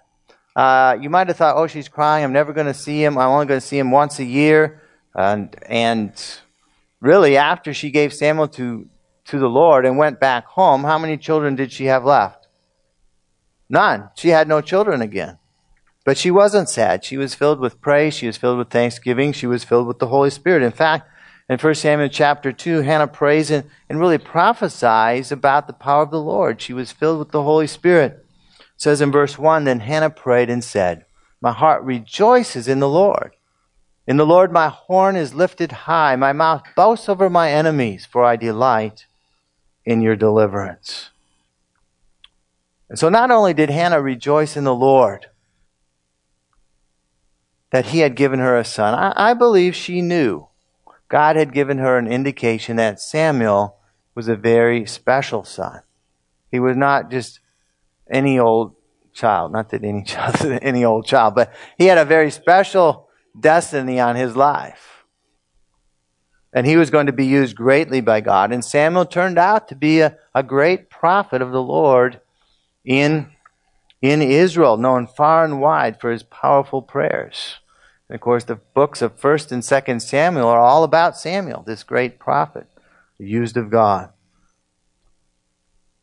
Uh, 0.55 0.97
you 0.99 1.09
might 1.09 1.27
have 1.27 1.37
thought, 1.37 1.55
oh, 1.55 1.67
she's 1.67 1.87
crying. 1.87 2.23
I'm 2.23 2.33
never 2.33 2.53
going 2.53 2.67
to 2.67 2.73
see 2.73 3.03
him. 3.03 3.17
I'm 3.17 3.29
only 3.29 3.45
going 3.45 3.61
to 3.61 3.65
see 3.65 3.77
him 3.77 3.91
once 3.91 4.19
a 4.19 4.25
year. 4.25 4.81
And, 5.15 5.55
and 5.67 6.11
really, 6.99 7.37
after 7.37 7.73
she 7.73 7.91
gave 7.91 8.13
Samuel 8.13 8.47
to, 8.49 8.89
to 9.25 9.39
the 9.39 9.49
Lord 9.49 9.85
and 9.85 9.97
went 9.97 10.19
back 10.19 10.45
home, 10.45 10.83
how 10.83 10.97
many 10.97 11.17
children 11.17 11.55
did 11.55 11.71
she 11.71 11.85
have 11.85 12.03
left? 12.03 12.47
None. 13.69 14.09
She 14.15 14.29
had 14.29 14.47
no 14.47 14.61
children 14.61 15.01
again. 15.01 15.37
But 16.09 16.17
she 16.17 16.31
wasn't 16.31 16.69
sad. 16.69 17.05
She 17.05 17.17
was 17.17 17.35
filled 17.35 17.59
with 17.59 17.81
praise. 17.81 18.15
She 18.15 18.25
was 18.25 18.35
filled 18.35 18.57
with 18.57 18.71
thanksgiving. 18.71 19.31
She 19.31 19.45
was 19.45 19.63
filled 19.63 19.85
with 19.85 19.99
the 19.99 20.07
Holy 20.07 20.31
Spirit. 20.31 20.63
In 20.63 20.71
fact, 20.71 21.07
in 21.47 21.59
1 21.59 21.75
Samuel 21.75 22.09
chapter 22.09 22.51
2, 22.51 22.81
Hannah 22.81 23.07
prays 23.07 23.51
and, 23.51 23.69
and 23.87 23.99
really 23.99 24.17
prophesies 24.17 25.31
about 25.31 25.67
the 25.67 25.73
power 25.73 26.01
of 26.01 26.09
the 26.09 26.19
Lord. 26.19 26.61
She 26.63 26.73
was 26.73 26.91
filled 26.91 27.19
with 27.19 27.29
the 27.29 27.43
Holy 27.43 27.67
Spirit. 27.67 28.25
It 28.59 28.65
says 28.75 29.01
in 29.01 29.11
verse 29.11 29.37
1 29.37 29.65
Then 29.65 29.81
Hannah 29.81 30.09
prayed 30.09 30.49
and 30.49 30.63
said, 30.63 31.05
My 31.41 31.51
heart 31.51 31.83
rejoices 31.83 32.67
in 32.67 32.79
the 32.79 32.89
Lord. 32.89 33.35
In 34.07 34.17
the 34.17 34.25
Lord 34.25 34.51
my 34.51 34.69
horn 34.69 35.15
is 35.15 35.35
lifted 35.35 35.71
high. 35.71 36.15
My 36.15 36.33
mouth 36.33 36.63
boasts 36.75 37.07
over 37.07 37.29
my 37.29 37.51
enemies, 37.51 38.07
for 38.07 38.25
I 38.25 38.35
delight 38.35 39.05
in 39.85 40.01
your 40.01 40.15
deliverance. 40.15 41.11
And 42.89 42.97
so 42.97 43.09
not 43.09 43.29
only 43.29 43.53
did 43.53 43.69
Hannah 43.69 44.01
rejoice 44.01 44.57
in 44.57 44.63
the 44.63 44.73
Lord, 44.73 45.27
that 47.71 47.87
he 47.87 47.99
had 47.99 48.15
given 48.15 48.39
her 48.39 48.57
a 48.57 48.65
son. 48.65 48.93
I, 48.93 49.31
I 49.31 49.33
believe 49.33 49.75
she 49.75 50.01
knew. 50.01 50.47
God 51.07 51.35
had 51.35 51.53
given 51.53 51.79
her 51.79 51.97
an 51.97 52.07
indication 52.07 52.77
that 52.77 52.99
Samuel 52.99 53.77
was 54.15 54.27
a 54.27 54.35
very 54.35 54.85
special 54.85 55.43
son. 55.43 55.81
He 56.51 56.59
was 56.59 56.75
not 56.75 57.11
just 57.11 57.39
any 58.09 58.39
old 58.39 58.75
child, 59.13 59.51
not 59.51 59.69
that 59.69 59.83
any 59.83 60.03
child 60.05 60.35
any 60.61 60.83
old 60.83 61.05
child, 61.05 61.35
but 61.35 61.53
he 61.77 61.85
had 61.85 61.97
a 61.97 62.05
very 62.05 62.31
special 62.31 63.09
destiny 63.39 63.99
on 63.99 64.15
his 64.15 64.35
life. 64.35 65.05
And 66.51 66.65
he 66.65 66.77
was 66.77 66.89
going 66.89 67.05
to 67.05 67.13
be 67.13 67.27
used 67.27 67.55
greatly 67.55 68.01
by 68.01 68.21
God. 68.21 68.51
And 68.51 68.65
Samuel 68.65 69.05
turned 69.05 69.37
out 69.37 69.67
to 69.67 69.75
be 69.75 69.99
a, 69.99 70.17
a 70.33 70.41
great 70.41 70.89
prophet 70.89 71.43
of 71.43 71.51
the 71.51 71.61
Lord 71.61 72.21
in 72.83 73.29
in 74.01 74.21
Israel, 74.21 74.77
known 74.77 75.07
far 75.07 75.43
and 75.43 75.59
wide 75.59 75.99
for 75.99 76.11
his 76.11 76.23
powerful 76.23 76.81
prayers. 76.81 77.59
And 78.07 78.15
of 78.15 78.21
course, 78.21 78.43
the 78.43 78.55
books 78.55 79.01
of 79.01 79.19
1st 79.19 79.51
and 79.51 79.63
2nd 79.63 80.01
Samuel 80.01 80.47
are 80.47 80.59
all 80.59 80.83
about 80.83 81.17
Samuel, 81.17 81.63
this 81.65 81.83
great 81.83 82.19
prophet, 82.19 82.67
used 83.17 83.57
of 83.57 83.69
God. 83.69 84.09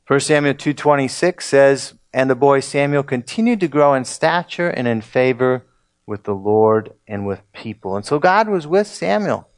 1 0.07 0.21
Samuel 0.21 0.55
2.26 0.55 1.43
says, 1.43 1.95
And 2.13 2.31
the 2.31 2.37
boy 2.37 2.61
Samuel 2.61 3.03
continued 3.03 3.61
to 3.61 3.69
grow 3.69 3.95
in 3.95 4.05
stature 4.05 4.69
and 4.69 4.87
in 4.87 5.01
favor 5.01 5.65
with 6.07 6.23
the 6.23 6.35
Lord 6.35 6.93
and 7.09 7.27
with 7.27 7.41
people. 7.53 7.97
And 7.97 8.05
so 8.05 8.21
God 8.21 8.49
was 8.49 8.67
with 8.67 8.87
Samuel 8.87 9.49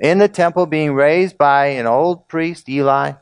in 0.00 0.18
the 0.18 0.28
temple 0.28 0.66
being 0.66 0.94
raised 0.94 1.36
by 1.36 1.66
an 1.66 1.86
old 1.86 2.26
priest, 2.26 2.68
Eli, 2.68 3.12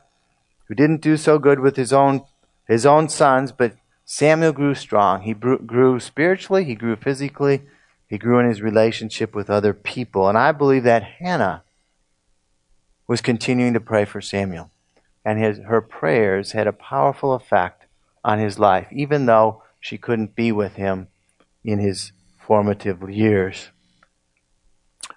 who 0.65 0.75
didn't 0.75 1.01
do 1.01 1.17
so 1.17 1.37
good 1.37 1.59
with 1.59 1.75
his 1.75 1.91
own, 1.91 2.21
his 2.67 2.85
own 2.85 3.09
sons, 3.09 3.51
but 3.51 3.75
Samuel 4.13 4.51
grew 4.51 4.75
strong. 4.75 5.21
He 5.21 5.33
grew 5.33 5.97
spiritually, 6.01 6.65
he 6.65 6.75
grew 6.75 6.97
physically, 6.97 7.61
he 8.09 8.17
grew 8.17 8.39
in 8.39 8.45
his 8.45 8.61
relationship 8.61 9.33
with 9.33 9.49
other 9.49 9.73
people. 9.73 10.27
And 10.27 10.37
I 10.37 10.51
believe 10.51 10.83
that 10.83 11.15
Hannah 11.19 11.63
was 13.07 13.21
continuing 13.21 13.73
to 13.73 13.79
pray 13.79 14.03
for 14.03 14.19
Samuel. 14.19 14.69
And 15.23 15.41
his, 15.41 15.59
her 15.59 15.79
prayers 15.79 16.51
had 16.51 16.67
a 16.67 16.73
powerful 16.73 17.33
effect 17.33 17.85
on 18.21 18.37
his 18.37 18.59
life, 18.59 18.87
even 18.91 19.27
though 19.27 19.63
she 19.79 19.97
couldn't 19.97 20.35
be 20.35 20.51
with 20.51 20.73
him 20.73 21.07
in 21.63 21.79
his 21.79 22.11
formative 22.37 23.09
years. 23.09 23.69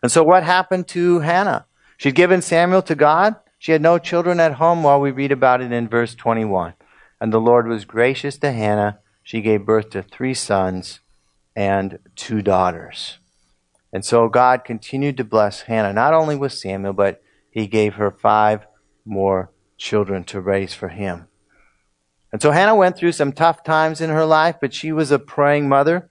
And 0.05 0.13
so 0.13 0.23
what 0.23 0.45
happened 0.45 0.87
to 0.89 1.19
Hannah? 1.19 1.67
She'd 1.97 2.15
given 2.15 2.43
Samuel 2.43 2.83
to 2.83 2.95
God. 2.95 3.35
She 3.59 3.73
had 3.73 3.83
no 3.83 3.99
children 3.99 4.39
at 4.39 4.53
home 4.53 4.85
while 4.85 5.01
we 5.01 5.11
read 5.11 5.33
about 5.33 5.61
it 5.63 5.73
in 5.73 5.89
verse 5.89 6.15
21. 6.15 6.75
And 7.25 7.33
the 7.33 7.41
Lord 7.41 7.67
was 7.67 7.87
gracious 7.87 8.37
to 8.37 8.53
Hannah. 8.53 8.99
She 9.23 9.41
gave 9.41 9.65
birth 9.65 9.89
to 9.93 10.03
three 10.03 10.35
sons 10.35 11.01
and 11.57 11.99
two 12.17 12.43
daughters. 12.43 13.17
And 13.95 14.05
so 14.05 14.29
God 14.29 14.63
continued 14.63 15.17
to 15.17 15.25
bless 15.25 15.63
Hannah, 15.63 15.95
not 15.95 16.13
only 16.13 16.37
with 16.37 16.53
Samuel, 16.53 16.93
but 16.93 17.23
he 17.51 17.67
gave 17.67 17.95
her 17.95 18.11
five 18.11 18.67
more 19.07 19.51
children 19.79 20.25
to 20.25 20.41
raise 20.43 20.75
for 20.75 20.91
him. 20.91 21.29
And 22.31 22.43
so 22.43 22.51
Hannah 22.51 22.77
went 22.77 22.99
through 22.99 23.13
some 23.13 23.33
tough 23.33 23.65
times 23.65 24.03
in 24.03 24.11
her 24.11 24.27
life, 24.27 24.57
but 24.61 24.75
she 24.75 24.93
was 24.93 25.11
a 25.11 25.19
praying 25.19 25.67
mother. 25.67 26.11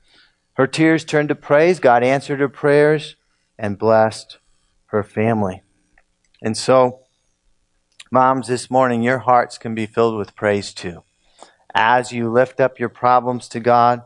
Her 0.53 0.65
tears 0.65 1.05
turned 1.05 1.29
to 1.29 1.35
praise. 1.35 1.79
God 1.79 2.01
answered 2.01 2.39
her 2.39 2.49
prayers 2.49 3.17
and 3.55 3.77
blessed 3.77 4.39
her 4.87 5.03
family. 5.03 5.61
And 6.41 6.57
so, 6.57 7.01
moms, 8.13 8.47
this 8.47 8.69
morning, 8.69 9.01
your 9.01 9.17
hearts 9.17 9.57
can 9.57 9.73
be 9.73 9.87
filled 9.87 10.15
with 10.15 10.35
praise 10.35 10.71
too. 10.71 11.03
As 11.73 12.11
you 12.11 12.29
lift 12.29 12.61
up 12.61 12.79
your 12.79 12.89
problems 12.89 13.47
to 13.49 13.59
God, 13.59 14.03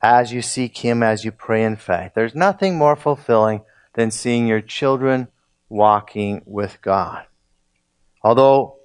as 0.00 0.32
you 0.32 0.40
seek 0.40 0.78
Him, 0.78 1.02
as 1.02 1.24
you 1.24 1.32
pray 1.32 1.64
in 1.64 1.74
faith. 1.74 2.12
There's 2.14 2.36
nothing 2.36 2.78
more 2.78 2.94
fulfilling 2.94 3.62
than 3.94 4.12
seeing 4.12 4.46
your 4.46 4.60
children 4.60 5.26
walking 5.68 6.42
with 6.46 6.80
God. 6.80 7.26
Although 8.22 8.76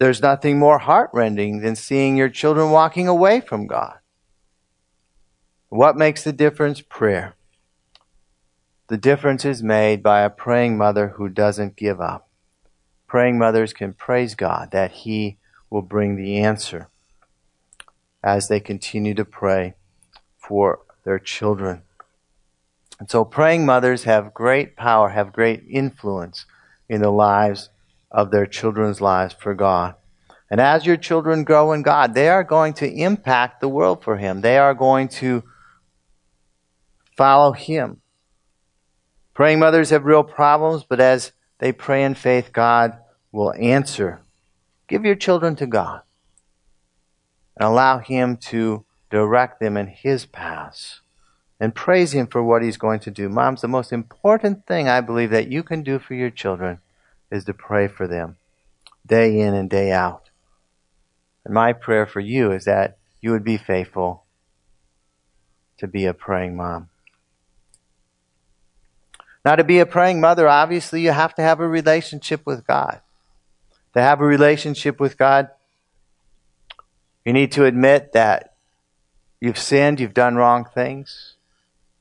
there's 0.00 0.20
nothing 0.20 0.58
more 0.58 0.78
heartrending 0.78 1.60
than 1.60 1.76
seeing 1.76 2.16
your 2.16 2.30
children 2.30 2.70
walking 2.70 3.06
away 3.06 3.40
from 3.40 3.68
God. 3.68 3.98
What 5.68 5.96
makes 5.96 6.24
the 6.24 6.32
difference? 6.32 6.80
Prayer. 6.80 7.35
The 8.88 8.96
difference 8.96 9.44
is 9.44 9.62
made 9.62 10.02
by 10.02 10.20
a 10.20 10.30
praying 10.30 10.78
mother 10.78 11.08
who 11.16 11.28
doesn't 11.28 11.76
give 11.76 12.00
up. 12.00 12.28
Praying 13.08 13.38
mothers 13.38 13.72
can 13.72 13.92
praise 13.92 14.34
God 14.34 14.70
that 14.70 14.92
He 14.92 15.38
will 15.70 15.82
bring 15.82 16.16
the 16.16 16.38
answer 16.38 16.88
as 18.22 18.48
they 18.48 18.60
continue 18.60 19.14
to 19.14 19.24
pray 19.24 19.74
for 20.38 20.80
their 21.04 21.18
children. 21.18 21.82
And 22.98 23.10
so 23.10 23.24
praying 23.24 23.66
mothers 23.66 24.04
have 24.04 24.34
great 24.34 24.76
power, 24.76 25.08
have 25.08 25.32
great 25.32 25.64
influence 25.68 26.46
in 26.88 27.02
the 27.02 27.10
lives 27.10 27.70
of 28.10 28.30
their 28.30 28.46
children's 28.46 29.00
lives 29.00 29.34
for 29.38 29.54
God. 29.54 29.96
And 30.48 30.60
as 30.60 30.86
your 30.86 30.96
children 30.96 31.42
grow 31.42 31.72
in 31.72 31.82
God, 31.82 32.14
they 32.14 32.28
are 32.28 32.44
going 32.44 32.72
to 32.74 32.88
impact 32.88 33.60
the 33.60 33.68
world 33.68 34.04
for 34.04 34.16
Him. 34.16 34.40
They 34.42 34.58
are 34.58 34.74
going 34.74 35.08
to 35.08 35.42
follow 37.16 37.52
Him. 37.52 38.00
Praying 39.36 39.58
mothers 39.58 39.90
have 39.90 40.06
real 40.06 40.24
problems, 40.24 40.82
but 40.82 40.98
as 40.98 41.32
they 41.58 41.70
pray 41.70 42.02
in 42.02 42.14
faith, 42.14 42.54
God 42.54 42.96
will 43.30 43.52
answer. 43.52 44.22
Give 44.88 45.04
your 45.04 45.14
children 45.14 45.54
to 45.56 45.66
God 45.66 46.00
and 47.54 47.68
allow 47.68 47.98
Him 47.98 48.38
to 48.48 48.86
direct 49.10 49.60
them 49.60 49.76
in 49.76 49.88
His 49.88 50.24
paths 50.24 51.02
and 51.60 51.74
praise 51.74 52.14
Him 52.14 52.28
for 52.28 52.42
what 52.42 52.62
He's 52.62 52.78
going 52.78 53.00
to 53.00 53.10
do. 53.10 53.28
Moms, 53.28 53.60
the 53.60 53.68
most 53.68 53.92
important 53.92 54.66
thing 54.66 54.88
I 54.88 55.02
believe 55.02 55.28
that 55.32 55.52
you 55.52 55.62
can 55.62 55.82
do 55.82 55.98
for 55.98 56.14
your 56.14 56.30
children 56.30 56.78
is 57.30 57.44
to 57.44 57.52
pray 57.52 57.88
for 57.88 58.08
them 58.08 58.38
day 59.06 59.38
in 59.38 59.52
and 59.52 59.68
day 59.68 59.92
out. 59.92 60.30
And 61.44 61.52
my 61.52 61.74
prayer 61.74 62.06
for 62.06 62.20
you 62.20 62.52
is 62.52 62.64
that 62.64 62.96
you 63.20 63.32
would 63.32 63.44
be 63.44 63.58
faithful 63.58 64.24
to 65.76 65.86
be 65.86 66.06
a 66.06 66.14
praying 66.14 66.56
mom. 66.56 66.88
Now, 69.46 69.54
to 69.54 69.62
be 69.62 69.78
a 69.78 69.86
praying 69.86 70.20
mother, 70.20 70.48
obviously, 70.48 71.02
you 71.02 71.12
have 71.12 71.32
to 71.36 71.42
have 71.42 71.60
a 71.60 71.68
relationship 71.68 72.44
with 72.44 72.66
God. 72.66 73.00
To 73.94 74.02
have 74.02 74.20
a 74.20 74.24
relationship 74.24 74.98
with 74.98 75.16
God, 75.16 75.50
you 77.24 77.32
need 77.32 77.52
to 77.52 77.64
admit 77.64 78.12
that 78.12 78.56
you've 79.40 79.56
sinned, 79.56 80.00
you've 80.00 80.14
done 80.14 80.34
wrong 80.34 80.64
things. 80.64 81.34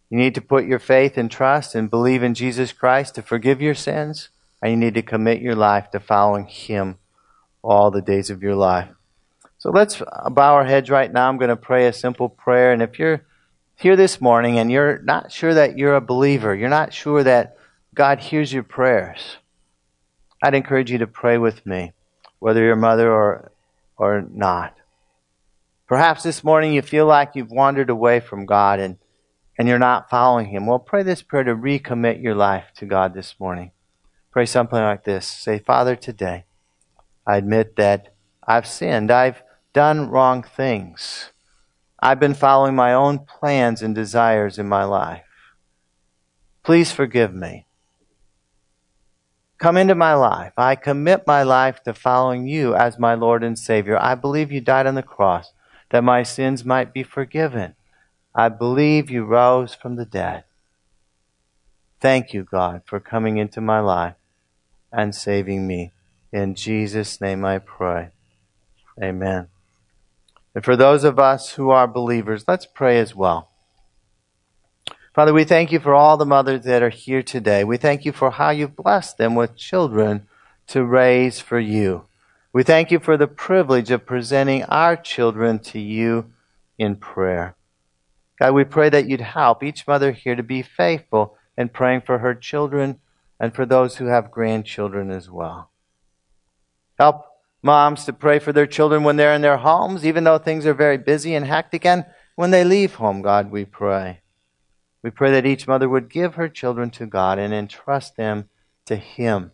You 0.10 0.17
need 0.17 0.34
to 0.34 0.41
put 0.41 0.65
your 0.65 0.79
faith 0.79 1.19
and 1.19 1.29
trust 1.29 1.75
and 1.75 1.88
believe 1.88 2.23
in 2.23 2.34
Jesus 2.34 2.73
Christ 2.73 3.13
to 3.13 3.21
forgive 3.21 3.62
your 3.62 3.75
sins. 3.75 4.29
And 4.60 4.71
you 4.71 4.77
need 4.77 4.95
to 4.95 5.03
commit 5.03 5.39
your 5.39 5.55
life 5.55 5.91
to 5.91 5.99
following 5.99 6.47
Him 6.47 6.97
all 7.62 7.91
the 7.91 8.01
days 8.01 8.31
of 8.31 8.41
your 8.41 8.55
life. 8.55 8.89
So 9.60 9.69
let's 9.69 10.01
bow 10.31 10.55
our 10.55 10.65
heads 10.65 10.89
right 10.89 11.13
now. 11.13 11.29
I'm 11.29 11.38
going 11.38 11.49
to 11.49 11.55
pray 11.55 11.86
a 11.86 11.93
simple 11.93 12.27
prayer. 12.27 12.73
And 12.73 12.81
if 12.81 12.97
you're 12.97 13.23
here 13.76 13.96
this 13.96 14.22
morning 14.22 14.58
and 14.58 14.72
you're 14.72 15.00
not 15.00 15.32
sure 15.32 15.54
that 15.54 15.78
you're 15.78 15.96
a 15.96 16.02
believer, 16.02 16.56
you're 16.56 16.70
not 16.70 16.94
sure 16.94 17.24
that 17.24 17.58
God 17.94 18.20
hears 18.20 18.52
your 18.52 18.64
prayers, 18.64 19.38
I'd 20.42 20.54
encourage 20.54 20.92
you 20.92 20.98
to 21.00 21.08
pray 21.08 21.38
with 21.38 21.66
me, 21.66 21.94
whether 22.40 22.62
you're 22.62 22.74
a 22.74 22.78
mother 22.78 23.12
or, 23.12 23.52
or 23.98 24.26
not. 24.30 24.76
Perhaps 25.88 26.24
this 26.24 26.44
morning 26.44 26.74
you 26.74 26.82
feel 26.82 27.06
like 27.06 27.36
you've 27.36 27.52
wandered 27.52 27.90
away 27.90 28.20
from 28.20 28.46
God 28.46 28.80
and, 28.80 28.98
and 29.58 29.68
you're 29.68 29.80
not 29.80 30.10
following 30.10 30.48
Him. 30.48 30.66
Well, 30.66 30.80
pray 30.80 31.04
this 31.04 31.22
prayer 31.22 31.44
to 31.44 31.56
recommit 31.56 32.22
your 32.22 32.36
life 32.36 32.66
to 32.78 32.86
God 32.86 33.14
this 33.14 33.36
morning. 33.40 33.72
Pray 34.32 34.46
something 34.46 34.80
like 34.80 35.04
this 35.04 35.28
Say, 35.28 35.60
Father, 35.60 35.96
today 35.96 36.46
I 37.26 37.38
admit 37.38 37.76
that 37.76 38.14
I've 38.48 38.68
sinned. 38.68 39.12
I've 39.12 39.44
done 39.74 40.10
wrong 40.10 40.44
things. 40.44 41.32
I've 42.06 42.20
been 42.20 42.36
following 42.36 42.76
my 42.76 42.94
own 42.94 43.18
plans 43.18 43.82
and 43.82 43.96
desires 43.96 44.60
in 44.60 44.70
my 44.70 44.84
life. 44.84 45.24
Please 46.62 46.91
forgive 46.91 47.34
me. 47.34 47.65
Come 49.58 49.76
into 49.76 49.96
my 49.96 50.13
life. 50.13 50.54
I 50.56 50.76
commit 50.76 51.26
my 51.26 51.41
life 51.41 51.82
to 51.82 51.96
following 51.96 52.46
you 52.46 52.76
as 52.76 53.00
my 53.00 53.15
Lord 53.15 53.44
and 53.44 53.58
Savior. 53.58 53.98
I 54.00 54.13
believe 54.13 54.52
you 54.52 54.62
died 54.62 54.86
on 54.86 54.94
the 54.94 55.02
cross 55.02 55.52
that 55.89 56.04
my 56.04 56.22
sins 56.22 56.63
might 56.63 56.94
be 56.94 57.02
forgiven. 57.02 57.74
I 58.36 58.50
believe 58.50 59.10
you 59.10 59.26
rose 59.26 59.74
from 59.74 59.96
the 59.96 60.06
dead. 60.06 60.44
Thank 62.00 62.36
you, 62.36 62.44
God, 62.44 62.84
for 62.86 63.00
coming 63.00 63.38
into 63.38 63.62
my 63.62 63.80
life 63.80 64.13
and 64.91 65.15
saving 65.15 65.65
me. 65.65 65.91
In 66.32 66.54
Jesus' 66.54 67.20
name 67.20 67.44
I 67.44 67.58
pray. 67.58 68.10
Amen. 69.02 69.48
And 70.56 70.63
for 70.63 70.78
those 70.78 71.04
of 71.04 71.20
us 71.20 71.52
who 71.52 71.70
are 71.70 71.88
believers, 71.88 72.46
let's 72.48 72.65
pray 72.65 72.98
as 72.98 73.13
well. 73.13 73.52
Father, 75.13 75.34
we 75.34 75.44
thank 75.44 75.72
you 75.72 75.80
for 75.80 75.94
all 75.94 76.18
the 76.18 76.26
mothers 76.26 76.63
that 76.63 76.82
are 76.82 76.89
here 76.89 77.22
today. 77.22 77.63
We 77.63 77.78
thank 77.78 78.06
you 78.06 78.12
for 78.12 78.32
how 78.32 78.50
you've 78.50 78.76
blessed 78.76 79.18
them 79.18 79.36
with 79.36 79.56
children 79.56 80.28
to 80.68 80.84
raise 80.84 81.39
for 81.39 81.60
you. 81.60 82.06
We 82.52 82.63
thank 82.63 82.89
you 82.89 83.00
for 83.00 83.18
the 83.18 83.28
privilege 83.28 83.91
of 83.91 84.06
presenting 84.06 84.63
our 84.63 84.96
children 84.96 85.60
to 85.60 85.80
you 85.80 86.32
in 86.78 86.96
prayer. 86.96 87.56
God, 88.39 88.54
we 88.54 88.63
pray 88.63 88.89
that 88.89 89.08
you'd 89.08 89.22
help 89.22 89.62
each 89.62 89.88
mother 89.88 90.12
here 90.12 90.36
to 90.36 90.44
be 90.44 90.62
faithful 90.62 91.38
in 91.58 91.70
praying 91.70 92.02
for 92.02 92.20
her 92.20 92.34
children 92.34 93.00
and 93.39 93.54
for 93.54 93.65
those 93.65 93.98
who 93.98 94.06
have 94.06 94.32
grandchildren 94.32 95.12
as 95.12 95.30
well. 95.30 95.70
Help 96.98 97.26
moms 97.65 98.06
to 98.06 98.13
pray 98.13 98.38
for 98.38 98.54
their 98.54 98.67
children 98.67 99.04
when 99.04 99.17
they're 99.17 99.34
in 99.34 99.41
their 99.41 99.58
homes, 99.58 100.06
even 100.06 100.23
though 100.23 100.38
things 100.38 100.67
are 100.67 100.73
very 100.73 100.97
busy 100.97 101.34
and 101.34 101.45
hectic. 101.45 101.86
And 101.86 102.06
when 102.36 102.51
they 102.51 102.63
leave 102.63 102.95
home, 102.95 103.23
God, 103.23 103.49
we 103.49 103.65
pray. 103.65 104.21
We 105.01 105.10
pray 105.10 105.32
that 105.32 105.47
each 105.47 105.67
mother 105.67 105.89
would 105.89 106.10
give 106.10 106.36
her 106.36 106.47
children 106.47 106.91
to 106.91 107.08
God 107.08 107.39
and 107.39 107.54
entrust 107.54 108.15
them 108.15 108.49
to 108.86 108.95
Him 108.95 109.51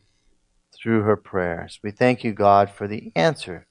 through 0.76 1.04
her 1.04 1.16
prayers. 1.16 1.80
We 1.82 1.92
thank 1.92 2.24
you, 2.24 2.34
God, 2.34 2.70
for 2.70 2.88
the 2.88 3.12
answer 3.16 3.66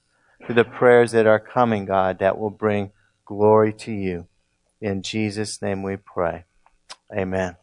to 0.47 0.53
the 0.53 0.63
prayers 0.63 1.11
that 1.11 1.27
are 1.27 1.39
coming, 1.39 1.85
God, 1.85 2.19
that 2.19 2.39
will 2.39 2.49
bring 2.49 2.91
glory 3.25 3.73
to 3.73 3.91
you. 3.91 4.27
In 4.81 5.03
Jesus' 5.03 5.61
name 5.61 5.83
we 5.83 5.97
pray. 5.97 6.45
Amen. 7.15 7.57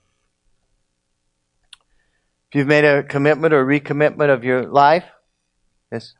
If 2.50 2.54
you've 2.54 2.68
made 2.68 2.84
a 2.84 3.02
commitment 3.02 3.52
or 3.52 3.66
recommitment 3.66 4.32
of 4.32 4.44
your 4.44 4.64
life, 4.64 5.04
yes. 5.90 6.14